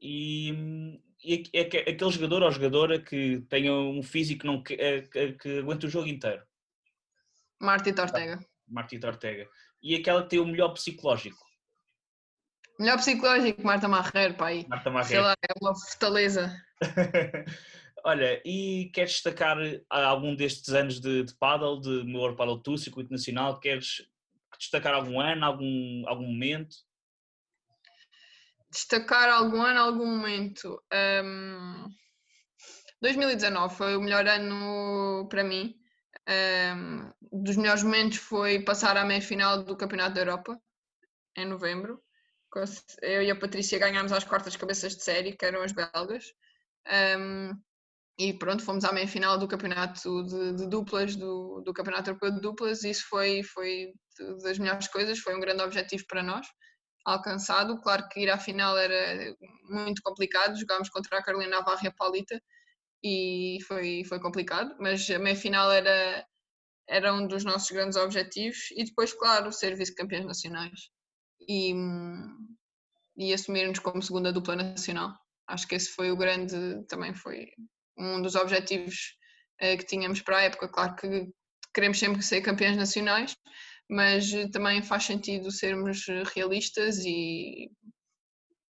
E, 0.00 0.98
e 1.24 1.42
é, 1.52 1.62
aquele 1.62 2.10
jogador 2.10 2.42
ou 2.42 2.50
jogadora 2.50 3.00
que 3.00 3.40
tenha 3.48 3.72
um 3.72 4.02
físico 4.02 4.46
não, 4.46 4.62
que, 4.62 4.74
é, 4.74 5.00
que, 5.00 5.32
que 5.32 5.58
aguenta 5.58 5.86
o 5.86 5.90
jogo 5.90 6.06
inteiro. 6.06 6.42
Martita 7.60 8.02
Ortega. 8.02 8.44
Martita 8.68 9.06
Ortega. 9.06 9.48
E 9.82 9.94
aquela 9.94 10.22
que 10.22 10.30
tem 10.30 10.38
o 10.38 10.46
melhor 10.46 10.70
psicológico. 10.70 11.42
Melhor 12.78 12.96
psicológico, 12.96 13.62
Marta 13.64 13.88
Marreiro, 13.88 14.34
pai. 14.34 14.66
Marta 14.68 14.90
Marreiro. 14.90 15.08
Sei 15.08 15.20
lá, 15.20 15.34
é 15.48 15.52
uma 15.60 15.74
fortaleza. 15.74 16.62
Olha, 18.04 18.42
e 18.44 18.90
queres 18.92 19.12
destacar 19.12 19.56
algum 19.88 20.34
destes 20.34 20.74
anos 20.74 21.00
de, 21.00 21.22
de 21.22 21.34
paddle, 21.36 21.80
de 21.80 22.14
World 22.14 22.36
Paddle 22.36 22.62
Tour, 22.62 22.76
circuito 22.76 23.10
nacional? 23.10 23.58
Queres 23.58 24.06
destacar 24.58 24.92
algum 24.92 25.20
ano, 25.20 25.44
algum, 25.44 26.04
algum 26.06 26.26
momento? 26.26 26.76
Destacar 28.74 29.28
algum 29.30 29.62
ano, 29.62 29.80
algum 29.80 30.06
momento. 30.06 30.82
Um, 30.92 31.88
2019 33.00 33.74
foi 33.74 33.96
o 33.96 34.00
melhor 34.00 34.26
ano 34.26 35.28
para 35.28 35.44
mim. 35.44 35.74
Um, 36.28 37.12
dos 37.44 37.56
melhores 37.56 37.82
momentos 37.82 38.18
foi 38.18 38.62
passar 38.64 38.96
à 38.96 39.04
meia 39.04 39.22
final 39.22 39.62
do 39.62 39.76
Campeonato 39.76 40.14
da 40.14 40.22
Europa 40.22 40.60
em 41.36 41.46
novembro. 41.46 42.02
Eu 43.02 43.22
e 43.22 43.30
a 43.30 43.36
Patrícia 43.36 43.78
ganhámos 43.78 44.12
às 44.12 44.24
quartas 44.24 44.54
cabeças 44.56 44.96
de 44.96 45.02
série, 45.02 45.36
que 45.36 45.44
eram 45.44 45.62
as 45.62 45.72
belgas. 45.72 46.24
Um, 47.18 47.50
e 48.16 48.32
pronto, 48.32 48.62
fomos 48.62 48.84
à 48.84 48.92
meia 48.92 49.08
final 49.08 49.36
do 49.36 49.48
campeonato 49.48 50.22
de, 50.24 50.52
de 50.54 50.68
duplas, 50.68 51.16
do, 51.16 51.60
do, 51.62 51.72
campeonato 51.72 52.10
europeu 52.10 52.30
de 52.30 52.40
duplas, 52.40 52.84
isso 52.84 53.08
foi, 53.08 53.42
foi 53.42 53.92
das 54.40 54.56
melhores 54.56 54.86
coisas, 54.86 55.18
foi 55.18 55.34
um 55.34 55.40
grande 55.40 55.64
objetivo 55.64 56.04
para 56.06 56.22
nós 56.22 56.46
alcançado. 57.04 57.80
Claro 57.80 58.08
que 58.08 58.20
ir 58.20 58.30
à 58.30 58.38
final 58.38 58.76
era 58.78 59.34
muito 59.68 60.02
complicado, 60.02 60.58
jogámos 60.58 60.88
contra 60.88 61.18
a 61.18 61.22
Carolina 61.22 61.58
Navarra 61.58 61.82
e 61.84 61.88
a 61.88 61.92
Paulita 61.92 62.40
e 63.02 63.58
foi, 63.68 64.02
foi 64.04 64.18
complicado, 64.18 64.74
mas 64.80 65.08
a 65.10 65.18
meia 65.18 65.36
final 65.36 65.70
era, 65.70 66.26
era 66.88 67.12
um 67.12 67.26
dos 67.26 67.44
nossos 67.44 67.70
grandes 67.70 67.98
objetivos 67.98 68.70
e 68.74 68.84
depois, 68.84 69.12
claro, 69.12 69.52
ser 69.52 69.76
vice-campeões 69.76 70.24
nacionais 70.24 70.88
e, 71.46 71.74
e 73.16 73.34
assumirmos 73.34 73.78
como 73.78 74.02
segunda 74.02 74.32
dupla 74.32 74.56
nacional. 74.56 75.14
Acho 75.46 75.68
que 75.68 75.74
esse 75.74 75.90
foi 75.90 76.10
o 76.10 76.16
grande, 76.16 76.56
também 76.88 77.14
foi 77.14 77.48
um 77.98 78.22
dos 78.22 78.34
objetivos 78.34 79.18
eh, 79.60 79.76
que 79.76 79.84
tínhamos 79.84 80.22
para 80.22 80.38
a 80.38 80.42
época. 80.42 80.68
Claro 80.68 80.96
que 80.96 81.28
queremos 81.74 81.98
sempre 81.98 82.22
ser 82.22 82.40
campeões 82.40 82.76
nacionais, 82.76 83.36
mas 83.88 84.32
eh, 84.32 84.48
também 84.48 84.82
faz 84.82 85.04
sentido 85.04 85.50
sermos 85.50 86.08
eh, 86.08 86.22
realistas 86.34 86.98
e 87.04 87.70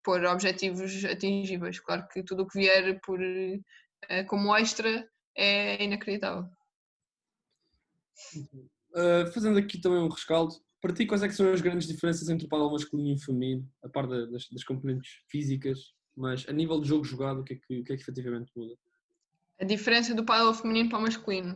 pôr 0.03 0.23
objetivos 0.25 1.05
atingíveis. 1.05 1.79
Claro 1.79 2.07
que 2.07 2.23
tudo 2.23 2.43
o 2.43 2.47
que 2.47 2.59
vier 2.59 2.99
por, 3.01 3.19
eh, 3.21 4.23
como 4.25 4.55
extra 4.55 5.07
é 5.35 5.83
inacreditável. 5.83 6.49
Uh, 8.93 9.31
fazendo 9.33 9.57
aqui 9.57 9.79
também 9.79 9.99
um 9.99 10.09
rescaldo, 10.09 10.53
para 10.81 10.93
ti 10.93 11.05
quais 11.05 11.23
é 11.23 11.29
são 11.29 11.51
as 11.51 11.61
grandes 11.61 11.87
diferenças 11.87 12.27
entre 12.29 12.45
o 12.45 12.49
paddle 12.49 12.71
masculino 12.71 13.15
e 13.15 13.21
feminino, 13.21 13.69
a 13.83 13.89
par 13.89 14.07
das, 14.07 14.49
das 14.49 14.63
componentes 14.63 15.11
físicas, 15.29 15.93
mas 16.15 16.47
a 16.49 16.51
nível 16.51 16.79
de 16.81 16.89
jogo 16.89 17.03
jogado, 17.03 17.41
o 17.41 17.43
que 17.43 17.53
é 17.53 17.57
que, 17.57 17.79
o 17.79 17.83
que, 17.83 17.93
é 17.93 17.95
que 17.95 18.01
efetivamente 18.01 18.51
muda? 18.55 18.75
A 19.59 19.65
diferença 19.65 20.13
do 20.13 20.25
paddle 20.25 20.53
feminino 20.53 20.89
para 20.89 20.97
o 20.97 21.01
masculino. 21.01 21.55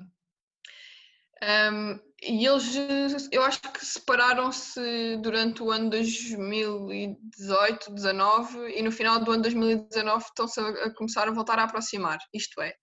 Um, 1.43 1.99
e 2.25 2.45
eles, 2.45 3.29
eu 3.31 3.43
acho 3.43 3.61
que 3.61 3.85
separaram-se 3.85 5.17
durante 5.17 5.61
o 5.61 5.71
ano 5.71 5.89
2018, 5.89 7.93
19 7.93 8.77
e 8.77 8.81
no 8.81 8.91
final 8.91 9.19
do 9.19 9.31
ano 9.31 9.43
2019 9.43 10.25
estão-se 10.25 10.59
a, 10.59 10.93
começar 10.95 11.27
a 11.27 11.31
voltar 11.31 11.59
a 11.59 11.63
aproximar. 11.63 12.17
Isto 12.33 12.61
é, 12.61 12.73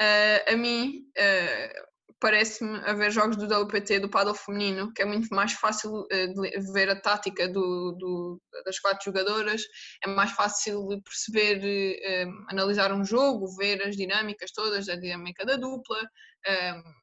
uh, 0.00 0.54
a 0.54 0.56
mim, 0.56 1.04
uh, 1.18 1.91
parece-me 2.20 2.78
haver 2.80 3.10
jogos 3.10 3.36
do 3.36 3.46
WPT 3.46 4.00
do 4.00 4.08
paddle 4.08 4.34
feminino, 4.34 4.92
que 4.92 5.02
é 5.02 5.04
muito 5.04 5.28
mais 5.34 5.52
fácil 5.52 6.06
eh, 6.10 6.28
ver 6.72 6.90
a 6.90 7.00
tática 7.00 7.48
do, 7.48 7.92
do, 7.92 8.40
das 8.64 8.78
quatro 8.78 9.04
jogadoras, 9.04 9.62
é 10.04 10.08
mais 10.08 10.32
fácil 10.32 10.86
perceber, 11.02 11.58
um, 11.58 12.04
eh, 12.04 12.26
analisar 12.48 12.92
um 12.92 13.04
jogo, 13.04 13.54
ver 13.56 13.82
as 13.82 13.96
dinâmicas 13.96 14.52
todas, 14.52 14.88
a 14.88 14.96
dinâmica 14.96 15.44
da 15.44 15.56
dupla, 15.56 16.00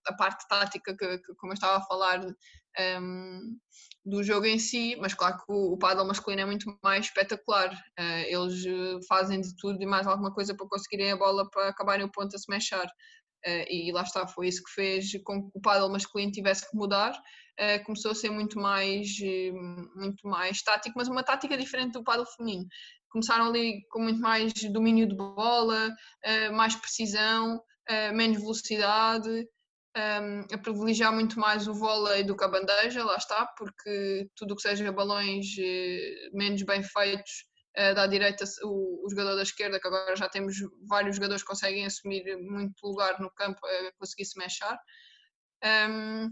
a 0.05 0.13
parte 0.17 0.45
tática 0.49 0.95
que, 0.97 1.17
que, 1.19 1.33
como 1.37 1.53
eu 1.53 1.55
estava 1.55 1.77
a 1.77 1.85
falar, 1.85 2.21
do 4.05 4.23
jogo 4.23 4.45
em 4.45 4.59
si, 4.59 4.97
mas 4.99 5.13
claro 5.13 5.37
que 5.37 5.45
o, 5.47 5.77
paddle 5.77 6.05
masculino 6.05 6.41
é 6.41 6.45
muito 6.45 6.77
mais 6.83 7.05
espetacular. 7.05 7.71
Eles 8.27 8.63
fazem 9.07 9.39
de 9.39 9.55
tudo 9.57 9.81
e 9.81 9.85
mais 9.85 10.07
alguma 10.07 10.33
coisa 10.33 10.55
para 10.55 10.67
conseguirem 10.67 11.11
a 11.11 11.17
bola 11.17 11.49
para 11.49 11.69
acabarem 11.69 12.05
o 12.05 12.11
ponto 12.11 12.35
a 12.35 12.39
se 12.39 12.49
mexer. 12.49 12.85
Uh, 13.45 13.65
e 13.69 13.91
lá 13.91 14.03
está, 14.03 14.27
foi 14.27 14.47
isso 14.47 14.63
que 14.63 14.71
fez 14.71 15.11
com 15.23 15.43
que 15.43 15.57
o 15.57 15.61
paddle 15.61 15.89
masculino 15.89 16.31
tivesse 16.31 16.69
que 16.69 16.75
mudar. 16.75 17.13
Uh, 17.59 17.83
começou 17.85 18.11
a 18.11 18.15
ser 18.15 18.29
muito 18.29 18.59
mais, 18.59 19.07
muito 19.95 20.27
mais 20.27 20.61
tático, 20.61 20.97
mas 20.97 21.07
uma 21.07 21.23
tática 21.23 21.57
diferente 21.57 21.93
do 21.93 22.03
paddle 22.03 22.25
feminino. 22.25 22.67
Começaram 23.09 23.47
ali 23.47 23.81
com 23.89 23.99
muito 23.99 24.19
mais 24.19 24.53
domínio 24.71 25.07
de 25.07 25.15
bola, 25.15 25.89
mais 26.53 26.75
precisão, 26.75 27.59
menos 28.13 28.37
velocidade, 28.37 29.47
a 29.95 30.57
privilegiar 30.59 31.11
muito 31.11 31.39
mais 31.39 31.67
o 31.67 31.73
vôlei 31.73 32.23
do 32.23 32.37
que 32.37 32.43
a 32.43 32.47
bandeja, 32.47 33.03
lá 33.03 33.15
está, 33.15 33.47
porque 33.57 34.29
tudo 34.35 34.53
o 34.53 34.55
que 34.55 34.61
seja 34.61 34.91
balões 34.91 35.47
menos 36.33 36.61
bem 36.61 36.83
feitos 36.83 37.48
da 37.75 38.07
direita 38.07 38.43
o, 38.63 39.05
o, 39.05 39.09
jogador 39.09 39.35
da 39.35 39.43
esquerda, 39.43 39.79
que 39.79 39.87
agora 39.87 40.15
já 40.15 40.27
temos 40.27 40.55
vários 40.87 41.15
jogadores 41.15 41.43
que 41.43 41.49
conseguem 41.49 41.85
assumir 41.85 42.23
muito 42.37 42.75
lugar 42.83 43.19
no 43.19 43.31
campo, 43.31 43.59
uh, 43.65 43.91
conseguir 43.97 44.25
se 44.25 44.37
mexer. 44.37 44.77
Um, 45.63 46.29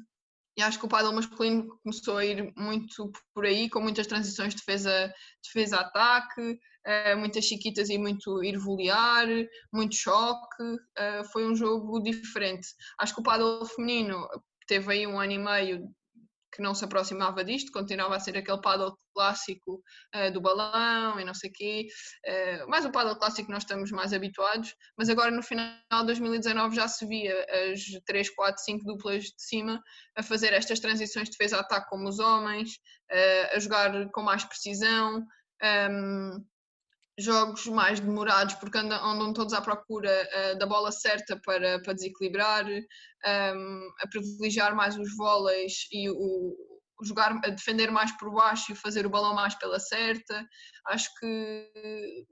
e 0.58 0.62
acho 0.63 0.80
que 0.80 0.86
o 0.86 0.89
paddle 0.89 1.13
masculino 1.13 1.80
começou 1.84 2.17
a 2.17 2.26
ir 2.26 2.52
muito 2.58 3.12
por 3.32 3.45
aí, 3.45 3.69
com 3.69 3.80
muitas 3.80 4.08
transições 4.08 4.56
de 4.56 4.62
defesa-ataque, 4.65 6.41
defesa 6.41 7.15
uh, 7.15 7.19
muitas 7.19 7.45
chiquitas 7.45 7.89
e 7.89 7.97
muito 8.00 8.43
ir 8.43 8.58
volear, 8.58 9.28
muito 9.71 9.95
choque. 9.95 10.63
Uh, 10.63 11.23
foi 11.32 11.45
um 11.45 11.56
jogo 11.56 12.02
diferente. 12.02 12.69
Acho 13.00 13.13
que 13.13 13.21
o 13.21 13.23
paddle 13.23 13.65
feminino 13.67 14.28
teve 14.67 14.91
aí 14.91 15.06
um 15.06 15.19
ano 15.19 15.34
e 15.34 15.38
meio 15.38 15.95
que 16.58 16.63
não 16.63 16.74
se 16.74 16.84
aproximava 16.84 17.43
disto, 17.43 17.72
continuava 17.72 18.15
a 18.15 18.20
ser 18.20 18.36
aquele 18.36 18.60
paddle 18.60 18.98
clássico 19.13 19.80
uh, 20.15 20.32
do 20.34 20.41
balão 20.41 21.20
e 21.20 21.24
não 21.24 21.34
sei 21.34 21.52
o 21.52 21.54
quê, 21.54 21.88
uh, 22.26 22.70
mais 22.70 22.84
o 22.84 22.91
paddle 22.91 23.17
clássico 23.17 23.52
nós 23.52 23.62
estamos 23.63 23.91
mais 23.91 24.12
habituados, 24.12 24.76
mas 24.98 25.08
agora 25.08 25.30
no 25.30 25.43
final 25.43 25.78
de 26.00 26.06
2019 26.08 26.76
já 26.76 26.88
se 26.88 27.06
via 27.06 27.46
as 27.72 27.80
3, 28.06 28.30
4, 28.32 28.63
5 28.63 28.84
duplas 28.84 29.24
de 29.26 29.34
cima 29.38 29.82
a 30.15 30.24
fazer 30.24 30.52
estas 30.52 30.80
transições 30.80 31.30
de 31.30 31.38
defesa-ataque 31.38 31.89
como 31.89 32.10
os 32.10 32.17
homens, 32.17 32.72
uh, 33.12 33.56
a 33.56 33.60
jogar 33.60 34.10
com 34.10 34.24
mais 34.24 34.43
precisão, 34.43 35.24
um, 35.63 36.43
jogos 37.17 37.65
mais 37.67 37.99
demorados 37.99 38.53
porque 38.56 38.77
andam, 38.77 39.03
andam 39.03 39.34
todos 39.34 39.53
à 39.53 39.62
procura 39.62 40.12
uh, 40.12 40.58
da 40.58 40.65
bola 40.65 40.91
certa 40.91 41.39
para, 41.43 41.82
para 41.82 41.93
desequilibrar, 41.93 42.65
um, 42.65 42.82
ehm, 43.25 43.89
a 43.99 44.08
privilegiar 44.08 44.75
mais 44.75 44.97
os 44.97 45.15
vôleis 45.15 45.88
e 45.91 46.10
o, 46.10 46.56
jogar, 47.03 47.39
defender 47.41 47.91
mais 47.91 48.12
por 48.17 48.32
baixo 48.32 48.71
e 48.71 48.75
fazer 48.75 49.06
o 49.06 49.10
balão 49.10 49.34
mais 49.34 49.56
pela 49.56 49.80
certa. 49.80 50.47
Acho 50.88 51.10
que 51.19 51.71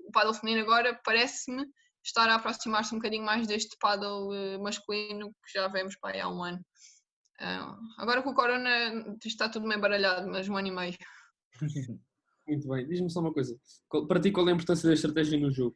o 0.07 0.11
paddle 0.11 0.33
feminino 0.33 0.63
agora 0.63 0.99
parece-me 1.03 1.65
estar 2.03 2.29
a 2.29 2.35
aproximar-se 2.35 2.93
um 2.93 2.97
bocadinho 2.97 3.25
mais 3.25 3.47
deste 3.47 3.75
paddle 3.79 4.33
eh, 4.33 4.57
masculino 4.59 5.31
que 5.43 5.53
já 5.53 5.67
vemos 5.67 5.95
aí 6.03 6.21
há 6.21 6.29
um 6.29 6.43
ano. 6.43 6.59
Uh, 7.41 7.75
agora 7.97 8.21
com 8.21 8.29
o 8.29 8.35
Corona 8.35 9.17
está 9.25 9.49
tudo 9.49 9.67
meio 9.67 9.81
baralhado, 9.81 10.29
mas 10.29 10.47
um 10.47 10.55
ano 10.55 10.67
e 10.67 10.71
meio. 10.71 10.97
Muito 12.47 12.67
bem. 12.67 12.87
Diz-me 12.87 13.09
só 13.09 13.19
uma 13.19 13.33
coisa. 13.33 13.57
Para 14.07 14.19
ti, 14.19 14.31
qual 14.31 14.47
é 14.47 14.51
a 14.51 14.53
importância 14.53 14.87
da 14.87 14.93
estratégia 14.93 15.39
no 15.39 15.51
jogo? 15.51 15.75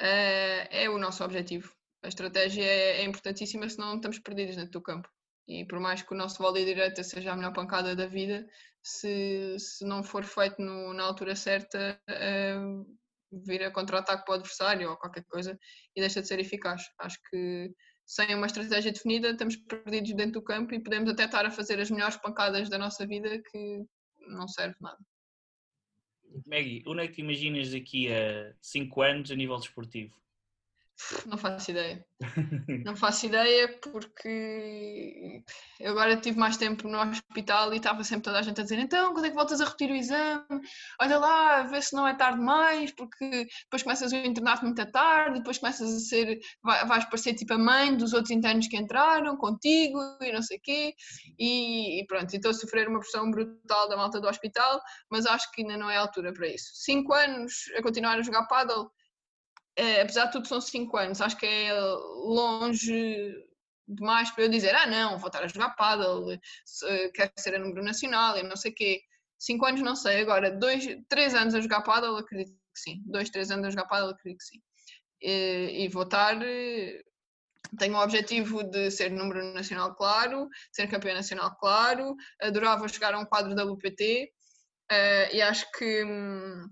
Uh, 0.00 0.66
é 0.70 0.88
o 0.90 0.98
nosso 0.98 1.24
objetivo. 1.24 1.72
A 2.02 2.08
estratégia 2.08 2.62
é, 2.62 3.00
é 3.00 3.04
importantíssima, 3.04 3.68
senão 3.68 3.96
estamos 3.96 4.18
perdidos 4.18 4.56
dentro 4.56 4.72
do 4.72 4.82
campo. 4.82 5.08
E 5.48 5.64
por 5.66 5.80
mais 5.80 6.02
que 6.02 6.12
o 6.12 6.16
nosso 6.16 6.42
vôlei 6.42 6.64
direita 6.64 7.02
seja 7.02 7.32
a 7.32 7.36
melhor 7.36 7.52
pancada 7.52 7.94
da 7.94 8.06
vida, 8.06 8.46
se, 8.82 9.56
se 9.58 9.84
não 9.84 10.02
for 10.02 10.24
feito 10.24 10.60
no, 10.60 10.92
na 10.92 11.04
altura 11.04 11.34
certa, 11.34 11.98
uh, 12.10 12.98
vira 13.32 13.70
contra-ataque 13.70 14.24
para 14.24 14.32
o 14.32 14.34
adversário 14.36 14.90
ou 14.90 14.96
qualquer 14.96 15.24
coisa 15.24 15.58
e 15.96 16.00
deixa 16.00 16.20
de 16.20 16.28
ser 16.28 16.38
eficaz. 16.38 16.82
Acho 16.98 17.18
que 17.30 17.72
sem 18.06 18.34
uma 18.34 18.46
estratégia 18.46 18.92
definida 18.92 19.30
estamos 19.30 19.56
perdidos 19.56 20.14
dentro 20.14 20.40
do 20.40 20.42
campo 20.42 20.74
e 20.74 20.82
podemos 20.82 21.10
até 21.10 21.24
estar 21.24 21.46
a 21.46 21.50
fazer 21.50 21.80
as 21.80 21.90
melhores 21.90 22.16
pancadas 22.18 22.68
da 22.68 22.78
nossa 22.78 23.06
vida 23.06 23.40
que 23.50 23.84
não 24.28 24.46
serve 24.46 24.76
nada. 24.80 24.98
Maggie, 26.46 26.82
onde 26.86 27.02
é 27.02 27.08
que 27.08 27.14
te 27.14 27.20
imaginas 27.22 27.70
daqui 27.70 28.12
a 28.12 28.54
5 28.60 29.02
anos 29.02 29.30
a 29.30 29.36
nível 29.36 29.58
desportivo? 29.58 30.14
Não 31.26 31.36
faço 31.36 31.70
ideia. 31.70 32.06
Não 32.84 32.96
faço 32.96 33.26
ideia 33.26 33.78
porque 33.80 35.42
eu 35.80 35.90
agora 35.90 36.16
tive 36.16 36.38
mais 36.38 36.56
tempo 36.56 36.88
no 36.88 36.98
hospital 36.98 37.72
e 37.74 37.78
estava 37.78 38.04
sempre 38.04 38.24
toda 38.24 38.38
a 38.38 38.42
gente 38.42 38.60
a 38.60 38.62
dizer 38.64 38.78
então, 38.78 39.12
quando 39.12 39.24
é 39.24 39.28
que 39.28 39.34
voltas 39.34 39.60
a 39.60 39.64
repetir 39.64 39.90
o 39.90 39.96
exame? 39.96 40.44
Olha 41.00 41.18
lá, 41.18 41.62
vê 41.64 41.82
se 41.82 41.94
não 41.94 42.06
é 42.06 42.14
tarde 42.14 42.38
demais, 42.38 42.92
porque 42.92 43.46
depois 43.64 43.82
começas 43.82 44.12
o 44.12 44.16
internato 44.16 44.64
muito 44.64 44.90
tarde, 44.92 45.38
depois 45.38 45.58
começas 45.58 45.92
a 45.94 45.98
ser, 45.98 46.38
vais 46.62 47.04
parecer 47.06 47.34
tipo 47.34 47.54
a 47.54 47.58
mãe 47.58 47.96
dos 47.96 48.12
outros 48.12 48.30
internos 48.30 48.68
que 48.68 48.76
entraram 48.76 49.36
contigo 49.36 49.98
e 50.20 50.32
não 50.32 50.42
sei 50.42 50.58
o 50.58 50.60
quê. 50.62 50.94
E, 51.38 52.00
e 52.00 52.06
pronto, 52.06 52.32
estou 52.32 52.52
a 52.52 52.54
sofrer 52.54 52.88
uma 52.88 53.00
pressão 53.00 53.30
brutal 53.30 53.88
da 53.88 53.96
malta 53.96 54.20
do 54.20 54.28
hospital, 54.28 54.80
mas 55.10 55.26
acho 55.26 55.50
que 55.50 55.62
ainda 55.62 55.76
não 55.76 55.90
é 55.90 55.96
a 55.96 56.00
altura 56.00 56.32
para 56.32 56.46
isso. 56.46 56.70
Cinco 56.74 57.12
anos 57.12 57.52
a 57.76 57.82
continuar 57.82 58.18
a 58.18 58.22
jogar 58.22 58.46
paddle 58.46 58.90
apesar 60.00 60.26
de 60.26 60.32
tudo 60.32 60.48
são 60.48 60.60
5 60.60 60.96
anos, 60.96 61.20
acho 61.20 61.36
que 61.36 61.46
é 61.46 61.72
longe 61.74 63.34
demais 63.86 64.30
para 64.30 64.44
eu 64.44 64.48
dizer, 64.48 64.74
ah 64.74 64.86
não, 64.86 65.18
vou 65.18 65.26
estar 65.26 65.42
a 65.42 65.48
jogar 65.48 65.70
paddle, 65.70 66.38
quero 67.14 67.32
ser 67.38 67.54
a 67.54 67.58
número 67.58 67.82
nacional 67.82 68.38
e 68.38 68.42
não 68.42 68.56
sei 68.56 68.70
o 68.70 68.74
quê. 68.74 69.02
5 69.38 69.66
anos 69.66 69.82
não 69.82 69.96
sei, 69.96 70.20
agora 70.20 70.58
3 71.08 71.34
anos 71.34 71.54
a 71.54 71.60
jogar 71.60 71.82
paddle, 71.82 72.16
acredito 72.16 72.52
que 72.52 72.80
sim. 72.80 73.02
2, 73.06 73.30
3 73.30 73.50
anos 73.50 73.66
a 73.66 73.70
jogar 73.70 73.86
paddle, 73.86 74.10
acredito 74.10 74.38
que 74.38 74.44
sim. 74.44 74.62
E, 75.20 75.84
e 75.84 75.88
vou 75.88 76.04
estar 76.04 76.38
tenho 77.78 77.96
o 77.96 78.02
objetivo 78.02 78.62
de 78.62 78.90
ser 78.90 79.10
número 79.10 79.52
nacional 79.52 79.94
claro, 79.94 80.48
ser 80.72 80.88
campeão 80.88 81.14
nacional 81.14 81.56
claro, 81.56 82.16
adorava 82.40 82.88
chegar 82.88 83.14
a 83.14 83.18
um 83.18 83.24
quadro 83.24 83.54
da 83.54 83.64
UPT 83.64 84.30
uh, 84.90 85.34
e 85.34 85.42
acho 85.42 85.70
que 85.72 86.04
hum, 86.04 86.68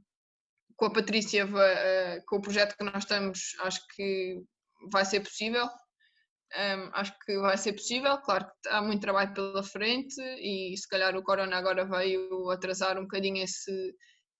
com 0.83 0.87
a 0.87 0.93
Patrícia, 0.93 1.47
uh, 1.47 2.25
com 2.27 2.39
o 2.39 2.41
projeto 2.41 2.77
que 2.77 2.83
nós 2.83 3.05
estamos, 3.05 3.55
acho 3.61 3.87
que 3.95 4.43
vai 4.91 5.05
ser 5.05 5.21
possível. 5.21 5.65
Um, 5.65 6.91
acho 6.95 7.17
que 7.25 7.39
vai 7.39 7.57
ser 7.57 7.75
possível, 7.75 8.19
claro 8.19 8.47
que 8.61 8.69
há 8.69 8.83
muito 8.83 9.01
trabalho 9.01 9.33
pela 9.33 9.63
frente 9.63 10.21
e 10.21 10.77
se 10.77 10.89
calhar 10.89 11.17
o 11.17 11.23
Corona 11.23 11.57
agora 11.57 11.85
veio 11.85 12.51
atrasar 12.51 12.99
um 12.99 13.03
bocadinho 13.03 13.45
esse, 13.45 13.95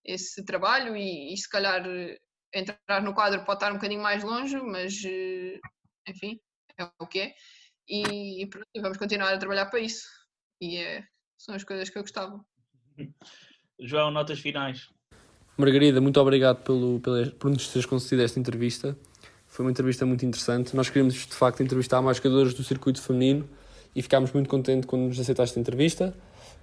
esse 0.05 0.45
trabalho 0.45 0.97
e, 0.97 1.33
e 1.33 1.37
se 1.37 1.49
calhar 1.49 1.81
entrar 2.53 3.01
no 3.03 3.15
quadro 3.15 3.45
pode 3.45 3.59
estar 3.59 3.71
um 3.71 3.77
bocadinho 3.77 4.03
mais 4.03 4.25
longe, 4.25 4.57
mas 4.61 5.01
eh, 5.07 5.61
enfim, 6.09 6.41
é 6.77 6.91
o 6.99 7.07
que 7.07 7.21
é. 7.21 7.35
E, 7.89 8.51
vamos 8.81 8.99
continuar 8.99 9.33
a 9.33 9.39
trabalhar 9.39 9.67
para 9.67 9.79
isso. 9.79 10.09
E 10.61 10.77
é, 10.77 11.05
são 11.39 11.55
as 11.55 11.63
coisas 11.63 11.89
que 11.89 11.97
eu 11.97 12.03
gostava. 12.03 12.45
João, 13.79 14.11
notas 14.11 14.41
finais. 14.41 14.91
Margarida, 15.63 16.01
muito 16.01 16.21
obrigado 16.21 16.57
pelo, 16.65 16.99
pelo, 16.99 17.31
por 17.33 17.49
nos 17.49 17.69
teres 17.69 17.87
concedido 17.87 18.23
esta 18.23 18.41
entrevista. 18.41 18.97
Foi 19.47 19.65
uma 19.65 19.71
entrevista 19.71 20.05
muito 20.05 20.27
interessante. 20.27 20.75
Nós 20.75 20.89
queríamos, 20.89 21.15
de 21.15 21.35
facto, 21.35 21.63
entrevistar 21.63 22.03
mais 22.03 22.17
jogadores 22.17 22.53
do 22.53 22.65
circuito 22.65 23.01
feminino 23.01 23.49
e 23.95 24.03
ficámos 24.03 24.33
muito 24.33 24.49
contentes 24.49 24.89
quando 24.89 25.03
nos 25.03 25.21
aceitaste 25.21 25.57
a 25.57 25.61
entrevista. 25.61 26.13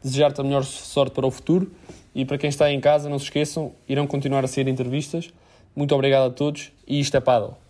Desejar-te 0.03 0.41
a 0.41 0.43
melhor 0.43 0.65
sorte 0.65 1.13
para 1.13 1.25
o 1.25 1.31
futuro 1.31 1.71
e 2.13 2.25
para 2.25 2.38
quem 2.38 2.49
está 2.49 2.69
em 2.69 2.81
casa, 2.81 3.07
não 3.07 3.17
se 3.17 3.25
esqueçam, 3.25 3.71
irão 3.88 4.05
continuar 4.05 4.43
a 4.43 4.47
ser 4.47 4.67
entrevistas. 4.67 5.29
Muito 5.73 5.95
obrigado 5.95 6.27
a 6.27 6.33
todos 6.33 6.73
e 6.85 6.99
isto 6.99 7.15
é 7.15 7.21
Paddle. 7.21 7.68